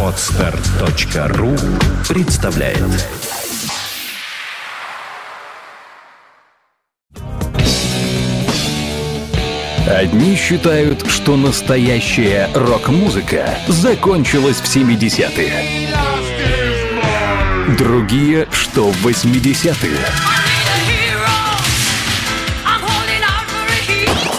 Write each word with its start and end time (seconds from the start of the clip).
Отстар.ру 0.00 1.56
представляет 2.08 2.78
Одни 9.88 10.36
считают, 10.36 11.04
что 11.08 11.36
настоящая 11.36 12.48
рок-музыка 12.54 13.58
закончилась 13.66 14.58
в 14.58 14.76
70-е. 14.76 15.88
Другие, 17.76 18.46
что 18.52 18.92
в 18.92 19.04
80-е. 19.04 19.98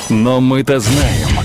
Но 0.10 0.40
мы-то 0.40 0.80
знаем, 0.80 1.45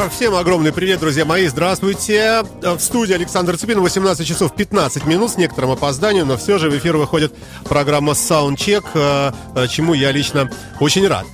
А, 0.00 0.08
всем 0.08 0.36
огромный 0.36 0.72
привет, 0.72 1.00
друзья 1.00 1.24
мои, 1.24 1.48
здравствуйте. 1.48 2.44
А, 2.62 2.76
в 2.76 2.80
студии 2.80 3.14
Александр 3.14 3.56
Цыпин, 3.58 3.80
18 3.80 4.24
часов 4.24 4.54
15 4.54 5.06
минут 5.06 5.32
с 5.32 5.36
некоторым 5.36 5.72
опозданием, 5.72 6.28
но 6.28 6.36
все 6.36 6.56
же 6.58 6.70
в 6.70 6.78
эфир 6.78 6.96
выходит 6.96 7.34
программа 7.64 8.12
Soundcheck, 8.12 8.84
а, 8.94 9.66
чему 9.66 9.94
я 9.94 10.12
лично 10.12 10.52
очень 10.78 11.08
рад. 11.08 11.26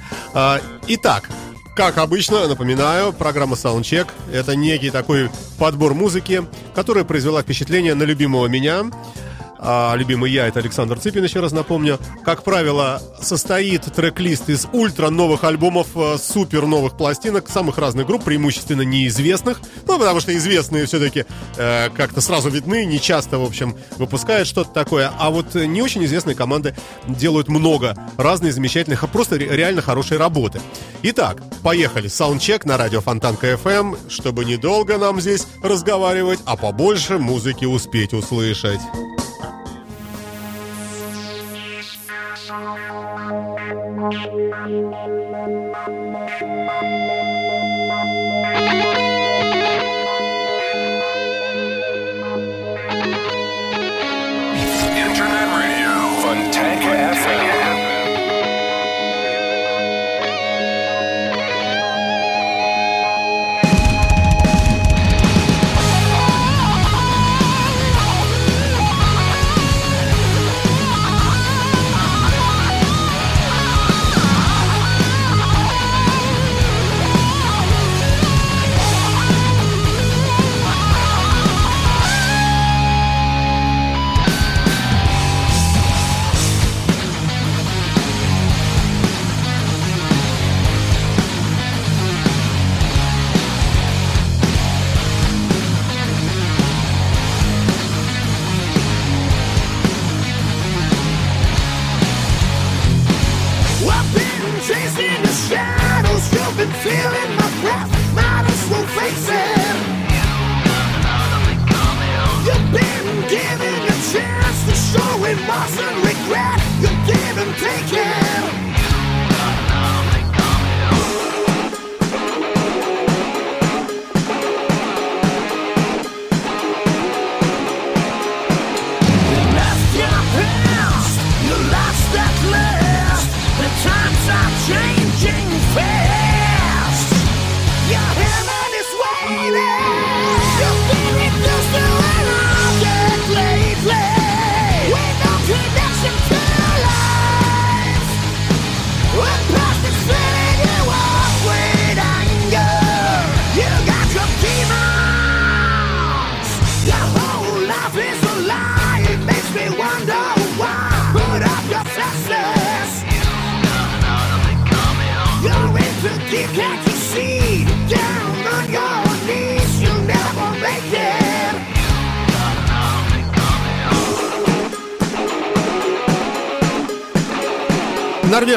Итак, 0.89 1.29
как 1.77 1.99
обычно, 1.99 2.49
напоминаю, 2.49 3.13
программа 3.13 3.55
Soundcheck– 3.55 4.09
это 4.33 4.57
некий 4.57 4.89
такой 4.89 5.29
подбор 5.59 5.93
музыки, 5.93 6.43
которая 6.75 7.05
произвела 7.05 7.43
впечатление 7.43 7.95
на 7.95 8.05
любимого 8.05 8.47
меня– 8.47 8.85
а, 9.59 9.95
любимый 9.97 10.31
я, 10.31 10.47
это 10.47 10.61
Александр 10.61 10.99
Цыпин, 10.99 11.25
еще 11.25 11.41
раз 11.41 11.53
напомню. 11.53 11.99
Как 12.25 12.43
правило, 12.43 13.01
состоит 13.21 13.83
трек-лист 13.83 14.49
из 14.49 14.67
ультра 14.73 15.11
новых 15.11 15.45
альбомов, 15.45 15.89
э, 15.95 16.19
супер 16.19 16.67
новых 16.67 16.97
пластинок, 16.97 17.49
самых 17.49 17.79
разных 17.79 18.07
групп, 18.07 18.25
преимущественно 18.25 18.83
неизвестных. 18.83 19.61
Ну, 19.87 19.99
потому 19.99 20.21
что 20.21 20.37
известные 20.37 20.87
все-таки 20.87 21.25
э, 21.57 21.91
как-то 21.91 22.21
сразу 22.21 22.51
видны, 22.51 22.85
не 22.85 23.01
часто, 23.01 23.39
в 23.39 23.45
общем, 23.45 23.77
выпускают 23.97 24.49
что-то 24.49 24.71
такое. 24.71 25.13
А 25.19 25.31
вот 25.31 25.55
не 25.55 25.83
очень 25.83 26.05
известные 26.05 26.35
команды 26.35 26.75
делают 27.07 27.49
много 27.49 27.97
разных 28.17 28.53
замечательных, 28.53 29.05
а 29.05 29.07
просто 29.07 29.37
реально 29.37 29.83
хорошей 29.83 30.19
работы. 30.19 30.61
Итак, 31.03 31.43
поехали. 31.63 32.09
Саундчек 32.09 32.65
на 32.65 32.77
радио 32.77 33.01
Фонтанка 33.01 33.53
FM, 33.53 34.11
чтобы 34.11 34.45
недолго 34.45 34.99
нам 34.99 35.21
здесь 35.21 35.47
разговаривать, 35.63 36.41
а 36.45 36.57
побольше 36.57 37.19
музыки 37.19 37.65
успеть 37.65 38.13
услышать. 38.13 38.81
Thank 44.11 44.29
you. 46.43 47.24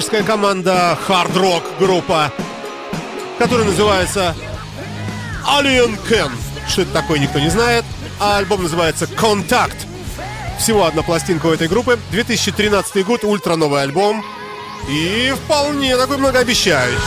Норвежская 0.07 0.23
команда 0.23 0.97
Hard 1.07 1.33
Rock 1.33 1.63
группа, 1.79 2.31
которая 3.37 3.65
называется 3.65 4.35
Alien 5.45 5.97
Ken. 6.09 6.31
Что 6.67 6.83
это 6.83 6.93
такое, 6.93 7.19
никто 7.19 7.39
не 7.39 7.49
знает. 7.49 7.83
А 8.19 8.37
альбом 8.37 8.63
называется 8.63 9.05
Contact. 9.05 9.75
Всего 10.59 10.85
одна 10.85 11.01
пластинка 11.01 11.47
у 11.47 11.51
этой 11.51 11.67
группы. 11.67 11.99
2013 12.11 13.05
год, 13.05 13.23
ультра 13.23 13.55
новый 13.55 13.81
альбом. 13.81 14.23
И 14.89 15.33
вполне 15.43 15.97
такой 15.97 16.17
многообещающий. 16.17 16.97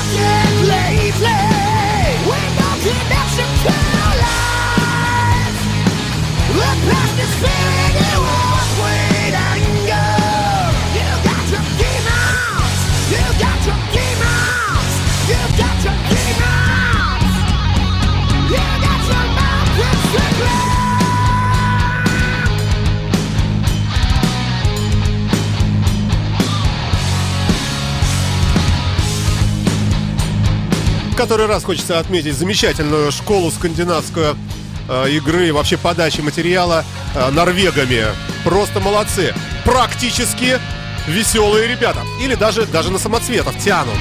Который 31.20 31.44
раз 31.44 31.64
хочется 31.64 31.98
отметить 31.98 32.34
замечательную 32.34 33.12
школу 33.12 33.50
скандинавскую 33.50 34.38
э, 34.88 35.10
игры, 35.10 35.52
вообще 35.52 35.76
подачи 35.76 36.22
материала 36.22 36.82
э, 37.14 37.30
норвегами. 37.30 38.06
Просто 38.42 38.80
молодцы. 38.80 39.34
Практически 39.66 40.58
веселые 41.06 41.68
ребята. 41.68 42.00
Или 42.22 42.36
даже, 42.36 42.64
даже 42.64 42.90
на 42.90 42.98
самоцветов 42.98 43.54
тянут. 43.62 43.96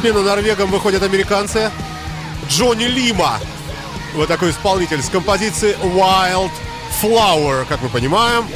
На 0.00 0.02
смену 0.02 0.22
норвегам 0.22 0.70
выходят 0.70 1.02
американцы. 1.02 1.70
Джонни 2.48 2.84
Лима. 2.84 3.38
Вот 4.14 4.28
такой 4.28 4.48
исполнитель 4.48 5.02
с 5.02 5.10
композиции 5.10 5.76
Wild 5.82 6.50
Flower, 7.02 7.66
как 7.68 7.82
мы 7.82 7.90
понимаем. 7.90 8.46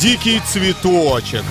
Дикий 0.00 0.40
цветочек. 0.40 1.42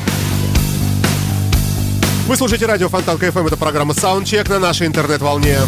Вы 2.25 2.35
слушаете 2.35 2.65
радио 2.65 2.89
Фонтан 2.89 3.19
КФМ. 3.19 3.45
Это 3.45 3.57
программа 3.57 3.93
Soundcheck 3.93 4.49
на 4.49 4.57
нашей 4.57 4.87
интернет-волне. 4.87 5.59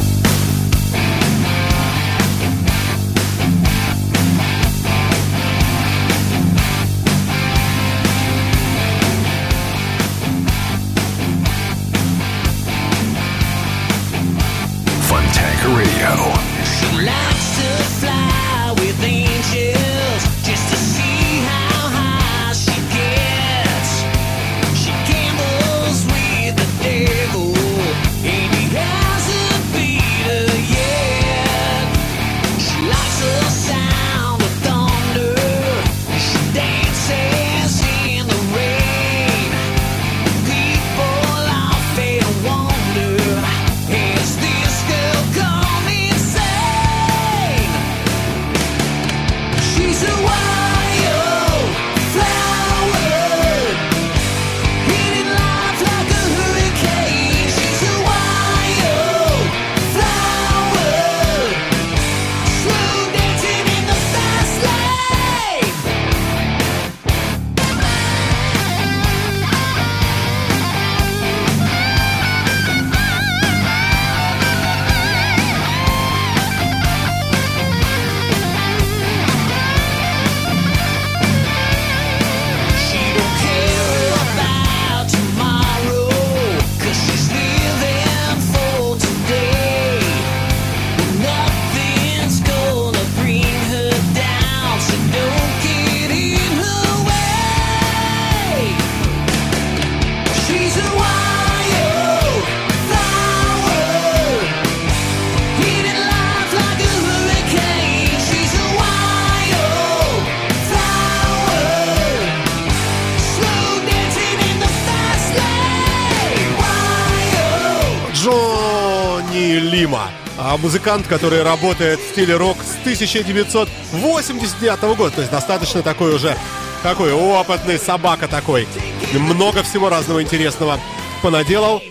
Музыкант, 120.64 121.06
который 121.08 121.44
работает 121.44 122.00
в 122.00 122.12
стиле 122.12 122.38
рок 122.38 122.58
с 122.64 122.80
1989 122.80 124.82
года. 124.96 125.14
То 125.14 125.22
есть 125.22 125.32
достаточно 125.32 125.84
такой 125.84 126.16
уже 126.16 126.38
такой 126.82 127.12
опытный 127.12 127.78
собака 127.78 128.30
такой. 128.30 128.66
Много 129.14 129.64
всего 129.64 129.90
разного 129.90 130.24
интересного 130.24 130.80
понаделал. 131.22 131.84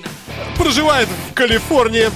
Проживает 0.57 1.09
в 1.31 1.35
Калифорнии. 1.35 2.09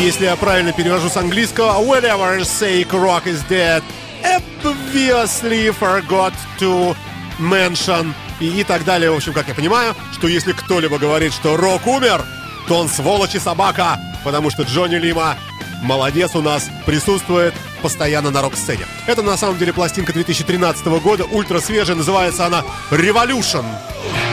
Если 0.00 0.26
я 0.26 0.36
правильно 0.36 0.72
перевожу 0.72 1.08
с 1.08 1.16
английского, 1.16 1.82
whenever 1.82 2.38
say 2.40 2.88
rock 2.88 3.26
is 3.26 3.42
dead, 3.48 3.82
obviously 4.24 5.70
forgot 5.70 6.32
to 6.58 6.94
mention 7.38 8.12
и, 8.40 8.60
и 8.60 8.64
так 8.64 8.84
далее. 8.84 9.10
В 9.10 9.16
общем, 9.16 9.32
как 9.32 9.48
я 9.48 9.54
понимаю, 9.54 9.94
что 10.12 10.28
если 10.28 10.52
кто-либо 10.52 10.98
говорит, 10.98 11.32
что 11.32 11.56
Рок 11.56 11.86
умер, 11.86 12.24
то 12.66 12.78
он 12.78 12.88
сволочь 12.88 13.34
и 13.34 13.38
собака, 13.38 13.98
потому 14.24 14.50
что 14.50 14.62
Джонни 14.62 14.96
Лима 14.96 15.36
молодец 15.82 16.34
у 16.34 16.42
нас, 16.42 16.68
присутствует 16.86 17.54
постоянно 17.82 18.30
на 18.30 18.42
рок-сцене. 18.42 18.86
Это 19.06 19.22
на 19.22 19.36
самом 19.36 19.58
деле 19.58 19.72
пластинка 19.72 20.12
2013 20.12 20.84
года, 21.00 21.24
ультра 21.24 21.60
свежая, 21.60 21.96
называется 21.96 22.46
она 22.46 22.64
«Revolution». 22.90 23.64
И 24.02 24.27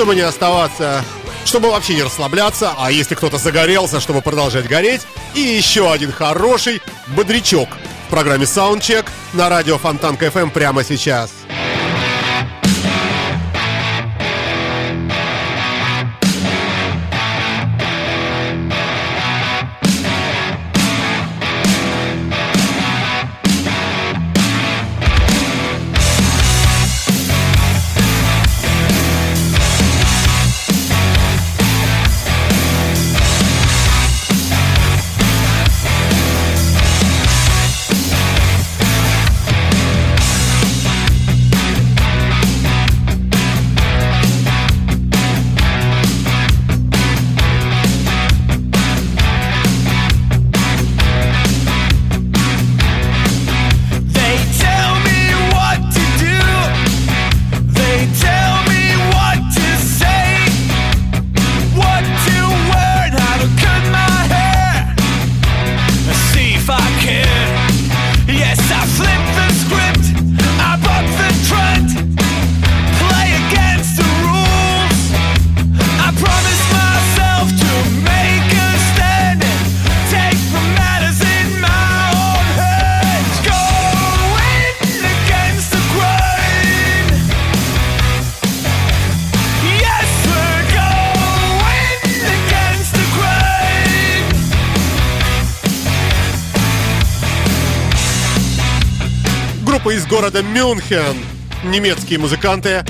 чтобы 0.00 0.14
не 0.14 0.22
оставаться, 0.22 1.04
чтобы 1.44 1.70
вообще 1.70 1.94
не 1.94 2.02
расслабляться, 2.02 2.72
а 2.78 2.90
если 2.90 3.14
кто-то 3.14 3.36
загорелся, 3.36 4.00
чтобы 4.00 4.22
продолжать 4.22 4.66
гореть, 4.66 5.02
и 5.34 5.40
еще 5.40 5.92
один 5.92 6.10
хороший 6.10 6.80
бодрячок 7.08 7.68
в 8.06 8.10
программе 8.10 8.44
Soundcheck 8.44 9.04
на 9.34 9.50
радио 9.50 9.76
Фонтан 9.76 10.16
КФМ 10.16 10.48
прямо 10.48 10.84
сейчас. 10.84 11.39
Города 100.20 100.42
Мюнхен. 100.42 101.16
Немецкие 101.64 102.18
музыканты. 102.18 102.84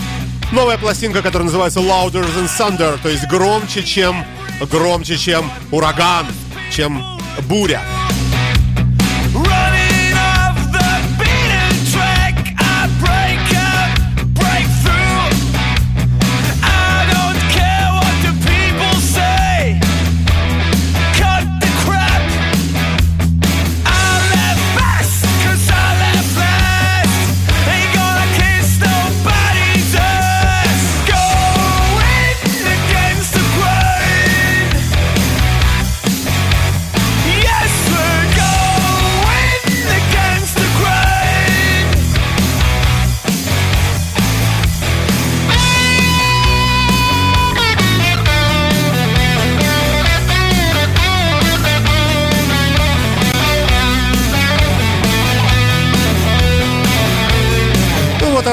Новая 0.51 0.77
пластинка, 0.79 1.23
которая 1.23 1.45
называется 1.45 1.79
Louder 1.79 2.27
Than 2.27 2.49
Thunder, 2.49 2.99
то 3.01 3.09
есть 3.09 3.29
громче, 3.29 3.85
чем 3.85 4.25
громче, 4.69 5.17
чем 5.17 5.49
ураган, 5.71 6.27
чем 6.73 7.01
буря. 7.43 7.83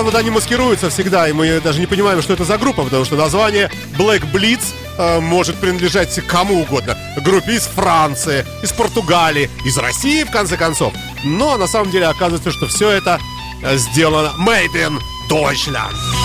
Вот 0.04 0.16
они 0.16 0.30
маскируются 0.30 0.89
всегда, 0.89 1.27
и 1.27 1.34
мы 1.34 1.60
даже 1.62 1.80
не 1.80 1.88
понимаем, 1.88 2.22
что 2.22 2.34
это 2.34 2.46
за 2.46 2.58
группа, 2.58 2.84
потому 2.84 3.06
что 3.06 3.16
название 3.16 3.72
Black 3.98 4.32
Blitz 4.32 4.74
э, 4.98 5.20
может 5.20 5.56
принадлежать 5.56 6.13
кому 6.27 6.62
угодно. 6.62 6.98
Группе 7.24 7.56
из 7.56 7.63
Франции, 7.63 8.46
из 8.63 8.72
Португалии, 8.72 9.50
из 9.66 9.77
России, 9.77 10.24
в 10.24 10.32
конце 10.32 10.58
концов. 10.58 10.94
Но 11.24 11.58
на 11.58 11.68
самом 11.68 11.92
деле 11.92 12.08
оказывается, 12.08 12.51
что 12.51 12.68
все 12.68 12.89
это 12.89 13.20
э, 13.63 13.77
сделано 13.77 14.34
Made 14.38 14.74
in 14.74 15.00
Deutschland. 15.30 16.16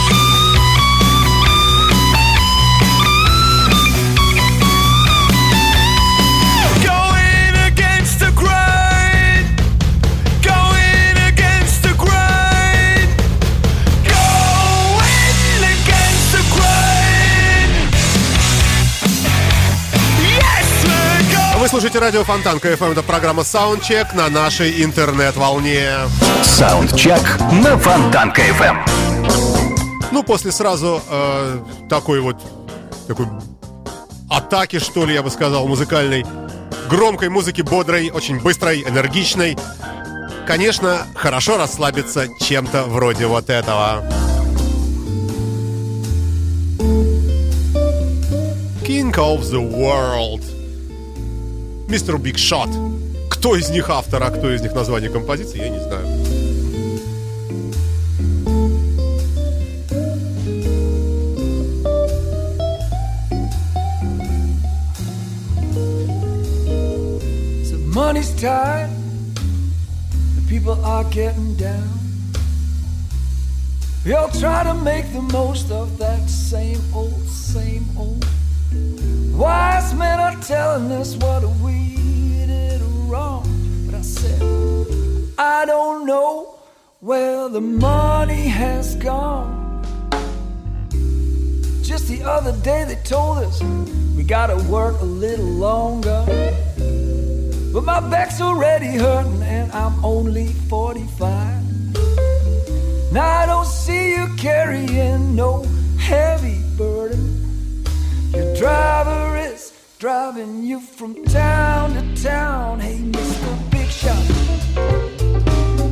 Слушаете 21.93 22.19
радио 22.19 22.25
Фонтанка 22.25 22.59
ФМ. 22.59 22.93
Это 22.93 23.03
программа 23.03 23.43
Soundcheck 23.43 24.17
на 24.17 24.31
нашей 24.31 24.83
интернет-волне. 24.83 25.91
Soundcheck 26.43 27.23
на 27.63 27.77
Фонтанка 27.77 28.33
ФМ. 28.33 28.79
Ну, 30.11 30.23
после 30.23 30.53
сразу 30.53 31.03
э, 31.07 31.59
такой 31.91 32.21
вот 32.21 32.37
такой 33.07 33.27
атаки, 34.31 34.79
что 34.79 35.05
ли, 35.05 35.13
я 35.13 35.23
бы 35.23 35.29
сказал, 35.29 35.69
музыкальной. 35.69 36.25
Громкой 36.89 37.29
музыки, 37.29 37.61
бодрой, 37.61 38.11
очень 38.11 38.41
быстрой, 38.41 38.83
энергичной. 38.83 39.59
Конечно, 40.47 41.07
хорошо 41.15 41.59
расслабиться 41.59 42.27
чем-то 42.41 42.85
вроде 42.85 43.27
вот 43.27 43.51
этого. 43.51 44.03
King 48.83 49.13
of 49.15 49.43
the 49.43 49.61
World 49.61 50.62
мистер 51.93 52.17
Биг 52.17 52.39
Шот. 52.39 52.71
Кто 53.29 53.55
из 53.55 53.69
них 53.69 53.91
автор, 53.91 54.23
а 54.23 54.31
кто 54.31 54.51
из 54.51 54.63
них 54.63 54.75
название 54.75 55.11
композиции, 55.11 55.59
я 55.59 55.69
не 55.69 55.79
знаю. 55.79 56.07
money's 67.95 68.31
tight, 68.41 68.89
the 70.37 70.43
people 70.49 70.83
are 70.83 71.05
getting 71.11 71.55
down. 71.57 71.93
We 74.07 74.15
all 74.15 74.31
try 74.41 74.65
to 74.65 74.73
make 74.73 75.13
the 75.13 75.21
most 75.21 75.71
of 75.71 75.99
that 75.99 76.27
same 76.31 76.81
old, 76.95 77.29
same 77.29 77.85
old. 77.99 78.25
Wise 79.43 79.93
men 79.95 80.21
are 80.21 80.41
telling 80.41 80.93
us 80.93 81.17
what 81.17 81.43
we 81.65 81.97
did 82.47 82.81
wrong. 83.11 83.43
But 83.87 83.97
I 83.97 84.03
said, 84.03 84.41
I 85.37 85.65
don't 85.67 86.07
know 86.07 86.61
where 87.01 87.49
the 87.49 87.61
money 87.61 88.47
has 88.47 88.95
gone. 88.95 89.83
Just 91.83 92.07
the 92.07 92.23
other 92.23 92.53
day 92.63 92.85
they 92.85 92.95
told 93.03 93.39
us 93.39 93.61
we 94.17 94.23
gotta 94.23 94.59
work 94.71 95.01
a 95.01 95.05
little 95.05 95.45
longer. 95.45 96.25
But 97.73 97.83
my 97.83 97.99
back's 97.99 98.41
already 98.41 98.97
hurting 98.97 99.43
and 99.43 99.73
I'm 99.73 100.05
only 100.05 100.53
45. 100.71 101.91
Now 103.11 103.41
I 103.41 103.47
don't 103.47 103.67
see 103.67 104.15
you 104.15 104.29
carrying 104.37 105.35
no 105.35 105.65
heavy 105.99 106.63
burden. 106.79 107.32
Your 108.35 108.55
driver 108.57 109.37
is 109.37 109.73
driving 109.99 110.63
you 110.63 110.81
from 110.81 111.23
town 111.27 111.93
to 111.95 112.23
town. 112.23 112.81
Hey, 112.81 112.97
Mr. 112.97 113.71
Big 113.71 113.89
Shot, 113.89 114.25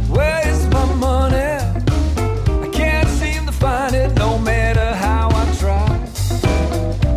where's 0.08 0.66
my 0.68 0.86
money? 0.94 1.36
I 1.36 2.68
can't 2.72 3.08
seem 3.08 3.44
to 3.44 3.52
find 3.52 3.94
it 3.94 4.14
no 4.14 4.38
matter 4.38 4.94
how 4.94 5.28
I 5.30 5.44
try. 5.58 5.86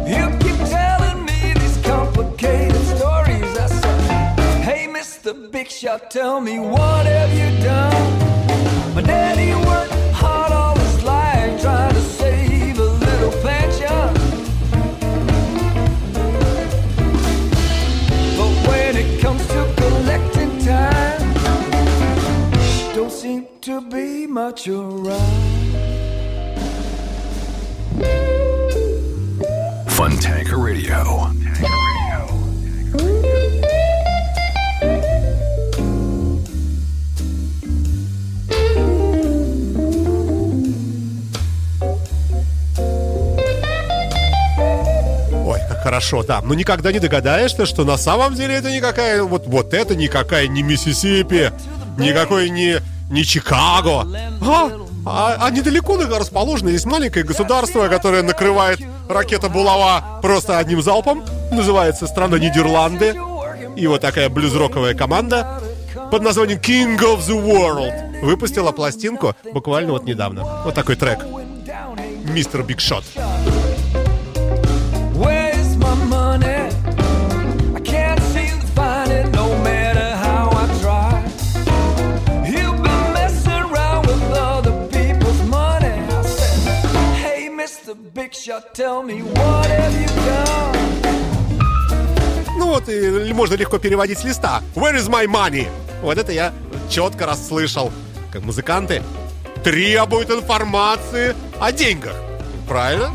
You 0.06 0.30
keep 0.40 0.60
telling 0.68 1.24
me 1.24 1.54
these 1.54 1.78
complicated 1.86 2.84
stories. 2.98 3.58
I 3.58 3.68
said, 3.68 4.40
Hey, 4.62 4.88
Mr. 4.88 5.50
Big 5.50 5.70
Shot, 5.70 6.12
tell 6.12 6.42
me 6.42 6.60
what 6.60 7.06
have 7.06 7.32
you 7.32 7.64
done? 7.64 8.94
My 8.94 9.02
daddy 9.02 9.52
seem 23.14 23.46
to 23.62 23.80
be 23.92 24.26
much 24.28 24.68
around. 24.68 25.20
Funtanker 29.88 30.58
Radio. 30.58 31.30
Ой, 45.46 45.60
как 45.70 45.84
хорошо, 45.84 46.24
да. 46.24 46.42
Но 46.42 46.56
никогда 46.56 46.92
не 46.92 47.00
догадаешься, 47.00 47.66
что 47.68 47.86
на 47.86 47.98
самом 47.98 48.34
деле 48.34 48.56
это 48.56 48.72
никакая, 48.72 49.22
вот, 49.24 49.46
вот 49.46 49.74
это 49.74 49.96
никакая 49.96 50.48
не 50.48 50.64
Миссисипи, 50.64 51.52
никакой 51.98 52.50
не 52.50 52.82
не 53.14 53.24
Чикаго. 53.24 54.08
А, 54.42 54.72
а, 55.06 55.38
а 55.40 55.50
недалеко 55.52 55.98
расположено 55.98 56.70
есть 56.70 56.86
маленькое 56.86 57.24
государство, 57.24 57.88
которое 57.88 58.24
накрывает 58.24 58.80
ракета 59.08 59.50
Булава 59.50 60.20
просто 60.22 60.58
одним 60.58 60.82
залпом. 60.82 61.24
Называется 61.52 62.08
страна 62.08 62.40
Нидерланды. 62.40 63.16
И 63.76 63.88
вот 63.88 64.02
такая 64.02 64.30
блюз-роковая 64.30 64.94
команда 64.94 65.62
под 66.12 66.24
названием 66.24 66.60
King 66.60 66.98
of 67.00 67.20
the 67.20 67.40
World 67.40 68.22
выпустила 68.22 68.72
пластинку 68.72 69.36
буквально 69.54 69.94
вот 69.94 70.06
недавно. 70.06 70.64
Вот 70.64 70.74
такой 70.74 70.96
трек. 70.96 71.20
Мистер 72.26 72.64
Биг 72.64 72.80
Шот. 72.80 73.04
Ну 92.58 92.66
вот, 92.66 92.90
и 92.90 93.32
можно 93.32 93.54
легко 93.54 93.78
переводить 93.78 94.18
с 94.18 94.24
листа. 94.24 94.64
Where 94.74 94.96
is 94.96 95.08
my 95.08 95.28
money? 95.28 95.68
Вот 96.02 96.18
это 96.18 96.32
я 96.32 96.52
четко 96.90 97.28
расслышал. 97.28 97.92
как 98.32 98.42
музыканты, 98.42 99.04
требуют 99.64 100.32
информации 100.32 101.36
о 101.60 101.72
деньгах. 101.72 102.16
Правильно? 102.68 103.12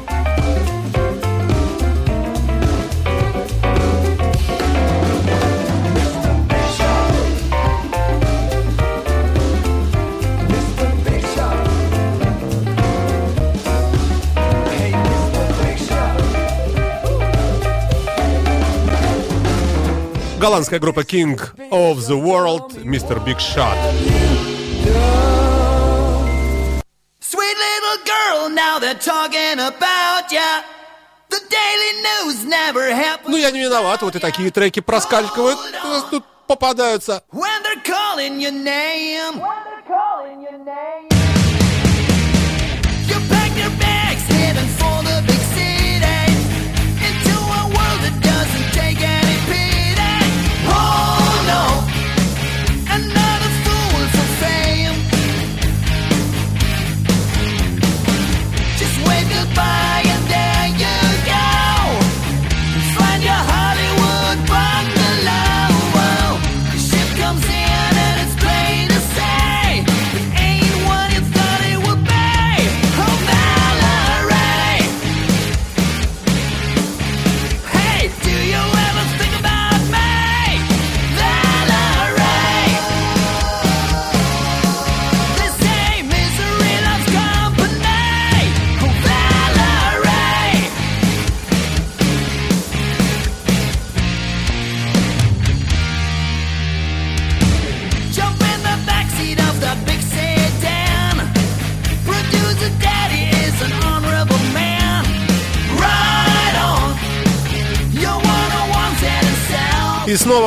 Голландская 20.38 20.78
группа 20.78 21.00
King 21.00 21.38
of 21.70 21.98
the 22.06 22.16
World, 22.16 22.84
Mr. 22.84 23.22
Big 23.24 23.38
Shot. 23.38 23.76
Sweet 27.20 27.56
little 27.66 27.98
girl, 28.06 28.48
now 28.48 28.78
they're 28.78 28.94
talking 28.94 29.58
about 29.58 30.30
ya. 30.32 30.62
The 31.28 31.40
Daily 31.50 31.92
News 32.08 32.44
never 32.44 32.94
happened. 32.94 33.28
Ну, 33.30 33.36
я 33.36 33.50
не 33.50 33.60
виноват, 33.60 34.00
вот 34.02 34.16
и 34.16 34.18
такие 34.18 34.50
треки 34.50 34.80
проскальзывают, 34.80 35.58
тут 36.10 36.24
попадаются. 36.46 37.22
When 37.32 37.62
they're 37.62 37.82
calling 37.84 38.40
your 38.40 38.52
name. 38.52 39.40
When 39.40 39.64
they're 39.64 39.86
calling 39.86 40.42
your 40.42 40.58
name. 40.64 41.17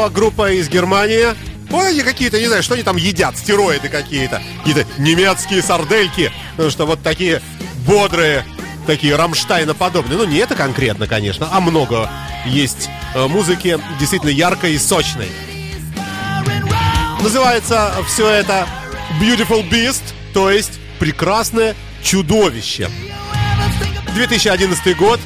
Группа 0.10 0.52
из 0.52 0.70
Германии. 0.70 1.28
Ой, 1.72 1.90
они 1.90 2.02
какие-то, 2.02 2.40
не 2.40 2.48
знаю, 2.48 2.64
что 2.64 2.74
они 2.74 2.84
там 2.84 2.98
едят, 2.98 3.38
стероиды 3.38 3.90
какие-то. 3.90 4.42
Какие-то 4.60 4.86
немецкие 4.98 5.62
сардельки. 5.62 6.32
Потому 6.52 6.70
что 6.70 6.86
вот 6.86 7.02
такие 7.02 7.42
бодрые, 7.86 8.46
такие 8.86 9.16
Рамштайна 9.16 9.74
подобные. 9.74 10.18
Ну, 10.18 10.26
не 10.26 10.38
это 10.38 10.56
конкретно, 10.56 11.08
конечно, 11.08 11.48
а 11.52 11.60
много 11.62 12.10
есть 12.46 12.90
э, 13.14 13.28
музыки 13.28 13.80
действительно 14.00 14.32
яркой 14.32 14.74
и 14.74 14.78
сочной. 14.78 15.30
Называется 17.22 17.94
все 18.08 18.28
это 18.28 18.68
Beautiful 19.22 19.68
Beast, 19.70 20.02
то 20.34 20.50
есть 20.50 20.80
прекрасное 21.00 21.76
чудовище. 22.04 22.90
2011 24.16 24.98
год. 24.98 25.20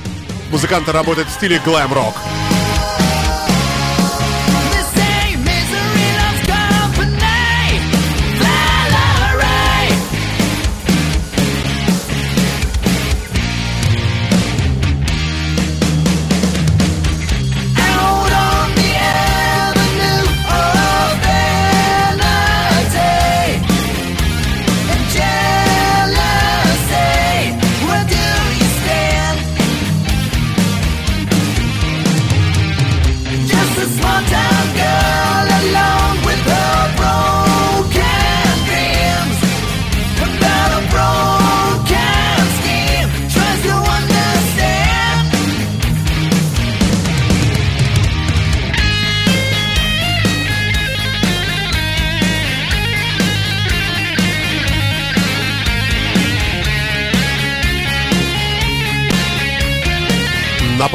Музыканты 0.51 0.91
работают 0.91 1.27
в 1.29 1.31
стиле 1.31 1.59
глэм-рок. 1.65 2.15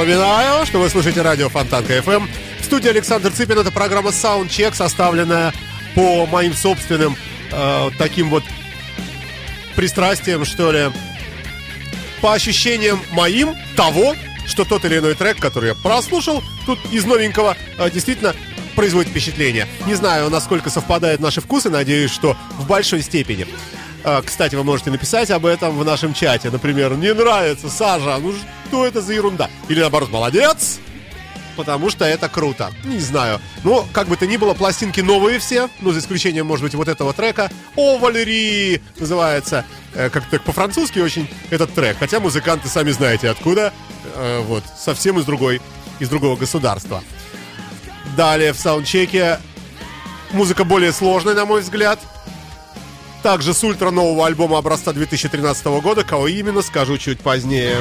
Напоминаю, 0.01 0.65
что 0.65 0.79
вы 0.79 0.89
слушаете 0.89 1.21
радио 1.21 1.51
Фонтанка 1.51 1.99
FM. 1.99 2.27
В 2.59 2.65
студии 2.65 2.89
Александр 2.89 3.33
Цыпин. 3.33 3.59
Это 3.59 3.71
программа 3.71 4.09
Soundcheck, 4.09 4.75
составленная 4.75 5.53
по 5.95 6.25
моим 6.25 6.55
собственным 6.55 7.19
э, 7.53 7.91
таким 7.99 8.31
вот 8.31 8.43
пристрастиям, 9.77 10.47
что 10.47 10.73
ли, 10.73 10.91
по 12.23 12.33
ощущениям 12.33 12.99
моим 13.13 13.55
того, 13.77 14.17
что 14.47 14.65
тот 14.65 14.87
или 14.87 14.97
иной 14.97 15.17
трек, 15.17 15.37
который 15.37 15.69
я 15.69 15.75
прослушал, 15.75 16.43
тут 16.65 16.79
из 16.91 17.05
новенького 17.05 17.59
э, 17.77 17.91
действительно 17.91 18.35
производит 18.75 19.11
впечатление. 19.11 19.69
Не 19.85 19.97
знаю, 19.97 20.31
насколько 20.31 20.71
совпадают 20.71 21.21
наши 21.21 21.43
вкусы, 21.43 21.69
надеюсь, 21.69 22.11
что 22.11 22.39
в 22.57 22.67
большой 22.67 23.03
степени. 23.03 23.47
Э, 24.05 24.23
кстати, 24.25 24.55
вы 24.55 24.65
можете 24.65 24.91
написать 24.91 25.31
об 25.31 25.47
этом 25.47 25.79
в 25.79 25.85
нашем 25.85 26.15
чате. 26.15 26.51
Например, 26.51 26.95
не 26.97 27.13
нравится, 27.13 27.69
Сажа, 27.69 28.19
ну 28.19 28.35
что 28.69 28.87
это 28.87 29.01
за 29.01 29.13
ерунда? 29.13 29.51
Или 29.69 29.81
наоборот, 29.81 30.11
молодец, 30.11 30.79
потому 31.57 31.91
что 31.91 32.05
это 32.05 32.29
круто. 32.29 32.71
Не 32.85 32.99
знаю. 32.99 33.41
Но, 33.65 33.87
как 33.93 34.09
бы 34.09 34.17
то 34.17 34.27
ни 34.27 34.37
было, 34.37 34.55
пластинки 34.55 35.01
новые 35.01 35.39
все, 35.39 35.69
ну, 35.81 35.93
за 35.93 36.01
исключением, 36.01 36.47
может 36.47 36.65
быть, 36.65 36.75
вот 36.75 36.89
этого 36.89 37.13
трека. 37.13 37.51
«О, 37.77 37.99
Валерий!» 37.99 38.81
называется. 38.99 39.65
Э, 39.95 40.09
как-то 40.09 40.39
по-французски 40.41 41.01
очень 41.01 41.29
этот 41.51 41.73
трек. 41.75 41.97
Хотя 41.99 42.21
музыканты 42.21 42.69
сами 42.69 42.91
знаете 42.93 43.29
откуда. 43.29 43.73
Э, 44.15 44.41
вот, 44.41 44.65
совсем 44.79 45.19
из 45.19 45.25
другой, 45.25 45.61
из 45.99 46.09
другого 46.09 46.37
государства. 46.37 47.03
Далее 48.17 48.53
в 48.53 48.59
саундчеке 48.59 49.39
музыка 50.33 50.65
более 50.65 50.93
сложная, 50.93 51.35
на 51.35 51.45
мой 51.45 51.61
взгляд. 51.61 51.99
Также 53.22 53.52
с 53.52 53.62
ультра 53.62 53.90
нового 53.90 54.26
альбома 54.26 54.59
образца 54.59 54.92
2013 54.92 55.66
года, 55.83 56.04
кого 56.04 56.26
именно, 56.26 56.62
скажу 56.62 56.96
чуть 56.96 57.20
позднее. 57.20 57.76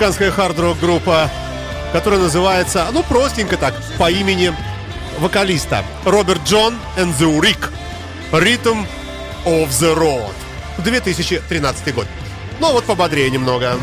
Американская 0.00 0.30
хард-рок 0.30 0.78
группа, 0.80 1.30
которая 1.92 2.20
называется, 2.20 2.86
ну, 2.90 3.02
простенько 3.02 3.58
так, 3.58 3.74
по 3.98 4.10
имени 4.10 4.50
вокалиста 5.18 5.84
Роберт 6.06 6.40
Джон 6.46 6.74
and 6.96 7.14
the 7.18 7.38
Rick. 7.38 7.70
Rhythm 8.32 8.86
of 9.44 9.68
the 9.68 9.94
Road. 9.94 10.32
2013 10.78 11.94
год. 11.94 12.06
Ну, 12.60 12.72
вот 12.72 12.84
пободрее 12.84 13.28
немного. 13.28 13.78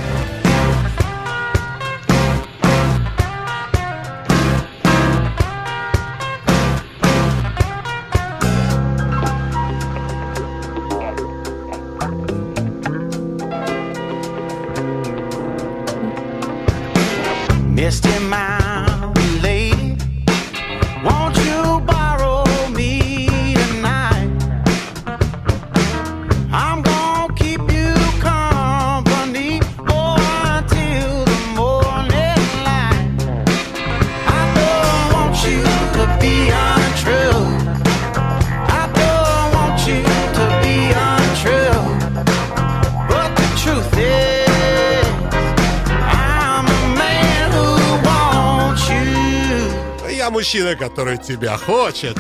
Мужчина, 50.29 50.75
который 50.75 51.17
тебя 51.17 51.57
хочет. 51.57 52.17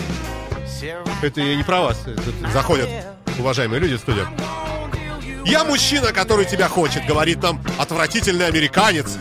Это 1.21 1.41
я 1.41 1.55
не 1.55 1.63
про 1.63 1.81
вас. 1.81 1.97
Это 2.05 2.51
заходят 2.51 2.89
уважаемые 3.39 3.79
люди 3.79 3.95
в 3.95 3.99
студию. 3.99 4.27
Я 5.45 5.63
мужчина, 5.63 6.11
который 6.11 6.45
тебя 6.45 6.67
хочет, 6.67 7.05
говорит 7.05 7.41
нам 7.41 7.63
отвратительный 7.77 8.47
американец. 8.47 9.17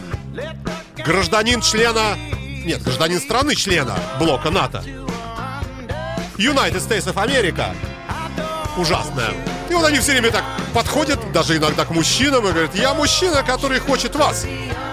Гражданин 0.96 1.60
члена... 1.60 2.18
Нет, 2.64 2.82
гражданин 2.82 3.20
страны 3.20 3.54
члена 3.54 3.96
блока 4.18 4.50
НАТО. 4.50 4.82
United 6.36 6.80
States 6.80 7.06
of 7.06 7.14
America. 7.14 7.74
Ужасная. 8.76 9.32
И 9.70 9.74
вот 9.74 9.86
они 9.86 10.00
все 10.00 10.12
время 10.12 10.30
так 10.30 10.44
подходят, 10.74 11.20
даже 11.32 11.56
иногда 11.56 11.84
к 11.84 11.90
мужчинам, 11.90 12.46
и 12.46 12.52
говорят, 12.52 12.74
я 12.74 12.92
мужчина, 12.92 13.42
который 13.42 13.78
хочет 13.78 14.14
вас. 14.16 14.44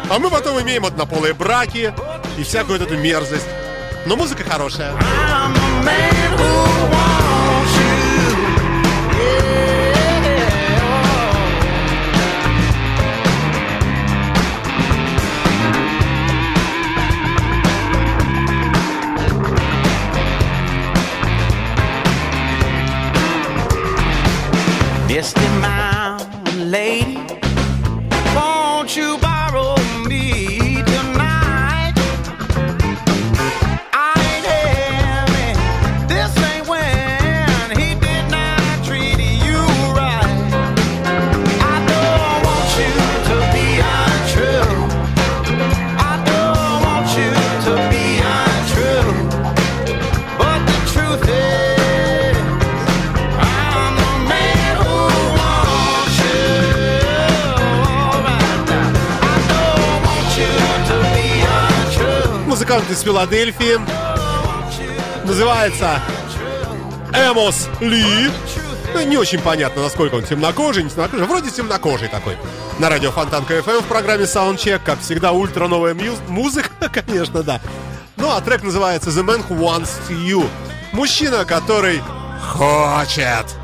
А 0.09 0.19
мы 0.19 0.29
потом 0.29 0.61
имеем 0.61 0.85
однополые 0.85 1.33
браки 1.33 1.93
и 2.37 2.43
всякую 2.43 2.81
эту 2.81 2.95
мерзость. 2.97 3.47
Но 4.05 4.15
музыка 4.17 4.43
хорошая. 4.43 4.93
Misty 25.23 25.47
mountain 25.61 25.82
музыкант 62.83 62.91
из 62.91 63.01
Филадельфии. 63.01 63.79
Называется 65.25 66.01
Эмос 67.13 67.67
Ли. 67.79 68.31
Ну, 68.93 69.01
не 69.05 69.17
очень 69.17 69.39
понятно, 69.39 69.83
насколько 69.83 70.15
он 70.15 70.23
темнокожий, 70.23 70.83
не 70.83 70.89
темнокожий. 70.89 71.25
Вроде 71.25 71.51
темнокожий 71.51 72.07
такой. 72.07 72.37
На 72.79 72.89
радио 72.89 73.11
Фонтан 73.11 73.45
КФМ 73.45 73.81
в 73.81 73.87
программе 73.87 74.25
Soundcheck. 74.25 74.81
Как 74.85 74.99
всегда, 74.99 75.31
ультра 75.31 75.67
новая 75.67 75.95
музыка, 76.27 76.69
конечно, 76.93 77.43
да. 77.43 77.61
Ну, 78.17 78.29
а 78.29 78.41
трек 78.41 78.63
называется 78.63 79.09
The 79.09 79.23
Man 79.25 79.47
Who 79.47 79.59
Wants 79.59 80.09
You. 80.09 80.47
Мужчина, 80.91 81.45
который 81.45 82.01
хочет. 82.51 83.62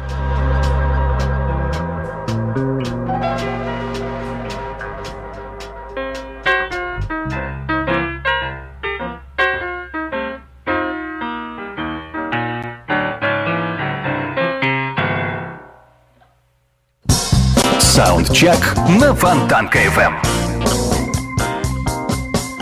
Саундчек 18.00 18.78
на 18.98 19.14
Фонтанка 19.14 19.78
FM. 19.78 20.14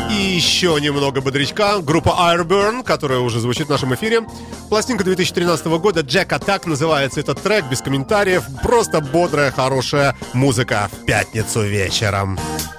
И 0.10 0.16
еще 0.16 0.80
немного 0.82 1.22
бодрячка. 1.22 1.78
Группа 1.80 2.10
Airburn, 2.10 2.84
которая 2.84 3.20
уже 3.20 3.40
звучит 3.40 3.68
в 3.68 3.70
нашем 3.70 3.94
эфире. 3.94 4.26
Пластинка 4.70 5.04
2013 5.04 5.68
года 5.68 6.00
Jack 6.00 6.30
Attack 6.30 6.68
называется 6.68 7.20
этот 7.20 7.40
трек, 7.40 7.66
без 7.70 7.84
комментариев. 7.84 8.46
Просто 8.64 9.00
бодрая, 9.00 9.52
хорошая 9.52 10.16
музыка 10.34 10.90
в 10.92 11.06
пятницу 11.06 11.62
вечером. 11.62 12.40
Radio. 12.40 12.77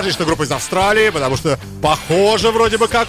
Предположить, 0.00 0.14
что 0.14 0.24
группа 0.24 0.42
из 0.44 0.50
Австралии, 0.50 1.10
потому 1.10 1.36
что 1.36 1.58
похоже 1.82 2.50
вроде 2.50 2.78
бы 2.78 2.88
как 2.88 3.08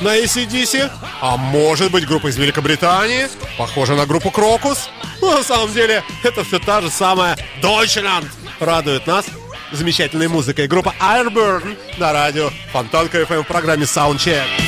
на 0.00 0.16
ACDC. 0.18 0.90
А 1.20 1.36
может 1.36 1.90
быть 1.90 2.06
группа 2.06 2.28
из 2.28 2.36
Великобритании, 2.36 3.28
похожа 3.56 3.94
на 3.94 4.06
группу 4.06 4.30
Крокус. 4.30 4.90
Но 5.20 5.30
ну, 5.30 5.38
на 5.38 5.44
самом 5.44 5.72
деле 5.72 6.02
это 6.24 6.44
все 6.44 6.58
та 6.58 6.80
же 6.80 6.90
самая 6.90 7.36
Deutschland. 7.62 8.26
Радует 8.60 9.06
нас 9.06 9.26
замечательной 9.72 10.28
музыкой. 10.28 10.66
Группа 10.66 10.94
Airburn 11.00 11.76
на 11.98 12.12
радио 12.12 12.50
Фонтанка 12.72 13.22
FM 13.22 13.44
в 13.44 13.46
программе 13.46 13.84
Soundcheck. 13.84 14.65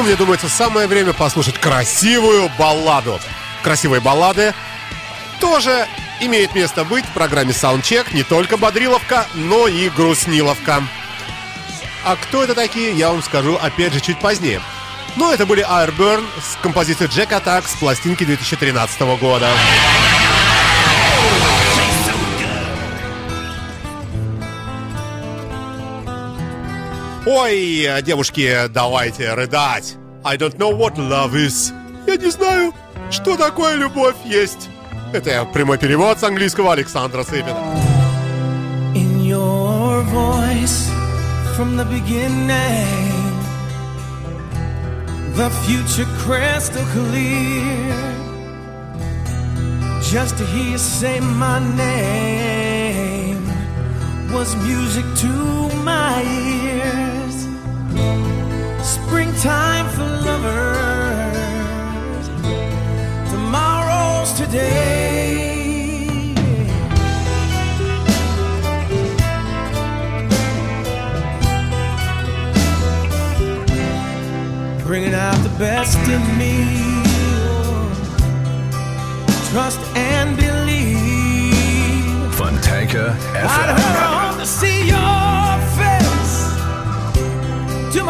Ну, 0.00 0.06
мне 0.06 0.16
думается, 0.16 0.48
самое 0.48 0.86
время 0.86 1.12
послушать 1.12 1.58
красивую 1.58 2.50
балладу. 2.58 3.20
Красивые 3.62 4.00
баллады 4.00 4.54
тоже 5.40 5.86
имеет 6.20 6.54
место 6.54 6.84
быть 6.84 7.04
в 7.04 7.10
программе 7.10 7.50
Soundcheck 7.50 8.14
не 8.14 8.22
только 8.22 8.56
бодриловка, 8.56 9.26
но 9.34 9.68
и 9.68 9.90
грустниловка. 9.90 10.82
А 12.02 12.16
кто 12.16 12.42
это 12.42 12.54
такие, 12.54 12.92
я 12.92 13.10
вам 13.10 13.22
скажу 13.22 13.58
опять 13.60 13.92
же 13.92 14.00
чуть 14.00 14.18
позднее. 14.18 14.62
Но 15.16 15.34
это 15.34 15.44
были 15.44 15.66
Airburn 15.68 16.24
с 16.40 16.56
композицией 16.62 17.10
Jack 17.10 17.38
Attack 17.38 17.68
с 17.68 17.74
пластинки 17.74 18.24
2013 18.24 19.00
года. 19.20 19.50
Ой, 27.26 27.86
девушки, 28.02 28.66
давайте 28.70 29.34
рыдать. 29.34 29.96
I 30.24 30.38
don't 30.38 30.56
know 30.56 30.74
what 30.74 30.96
love 30.96 31.34
is. 31.34 31.72
Я 32.06 32.16
не 32.16 32.30
знаю, 32.30 32.72
что 33.10 33.36
такое 33.36 33.76
любовь 33.76 34.16
есть. 34.24 34.70
Это 35.12 35.44
прямой 35.52 35.76
перевод 35.76 36.18
с 36.18 36.24
английского 36.24 36.72
Александра 36.72 37.22
Сыпина. 37.22 37.58
In 38.94 39.20
your 39.20 40.02
voice 40.04 40.88
from 41.56 41.76
the 41.76 41.84
beginning 41.84 43.10
The 45.36 45.50
future 45.64 46.08
crystal 46.24 46.84
clear 46.92 47.94
Just 50.02 50.38
to 50.38 50.44
hear 50.46 50.72
you 50.72 50.78
say 50.78 51.20
my 51.20 51.60
name 51.76 53.44
Was 54.32 54.56
music 54.56 55.04
to 55.22 55.68
my 55.84 56.22
ears 56.22 57.09
Springtime 59.10 59.88
for 59.88 60.06
lovers 60.22 61.36
Tomorrow's 63.28 64.32
today 64.34 65.50
bringing 74.84 75.14
out 75.14 75.34
the 75.42 75.48
best 75.58 75.98
in 76.08 76.22
me. 76.38 76.54
Trust 79.50 79.80
and 79.96 80.36
believe. 80.36 81.54
Fontanka 82.38 83.14
FM. 83.34 83.46
I'd 83.58 83.70
hope 84.30 84.40
to 84.40 84.46
see 84.46 84.86
your 84.86 85.58
face. 85.78 86.10
To 87.94 88.04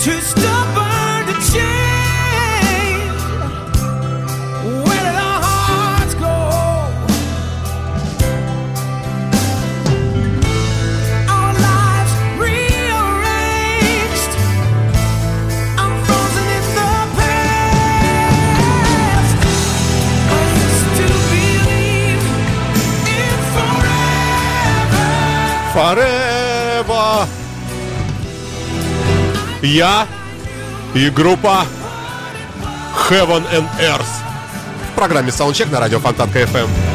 Too 0.00 0.18
stubborn 0.22 1.26
to 1.26 1.52
change. 1.52 1.79
Я 29.70 30.08
и 30.94 31.10
группа 31.10 31.64
Heaven 33.08 33.44
and 33.52 33.68
Earth 33.78 34.02
в 34.90 34.96
программе 34.96 35.28
Soundcheck 35.28 35.70
на 35.70 35.78
радио 35.78 36.00
Фонтанка 36.00 36.40
FM. 36.40 36.89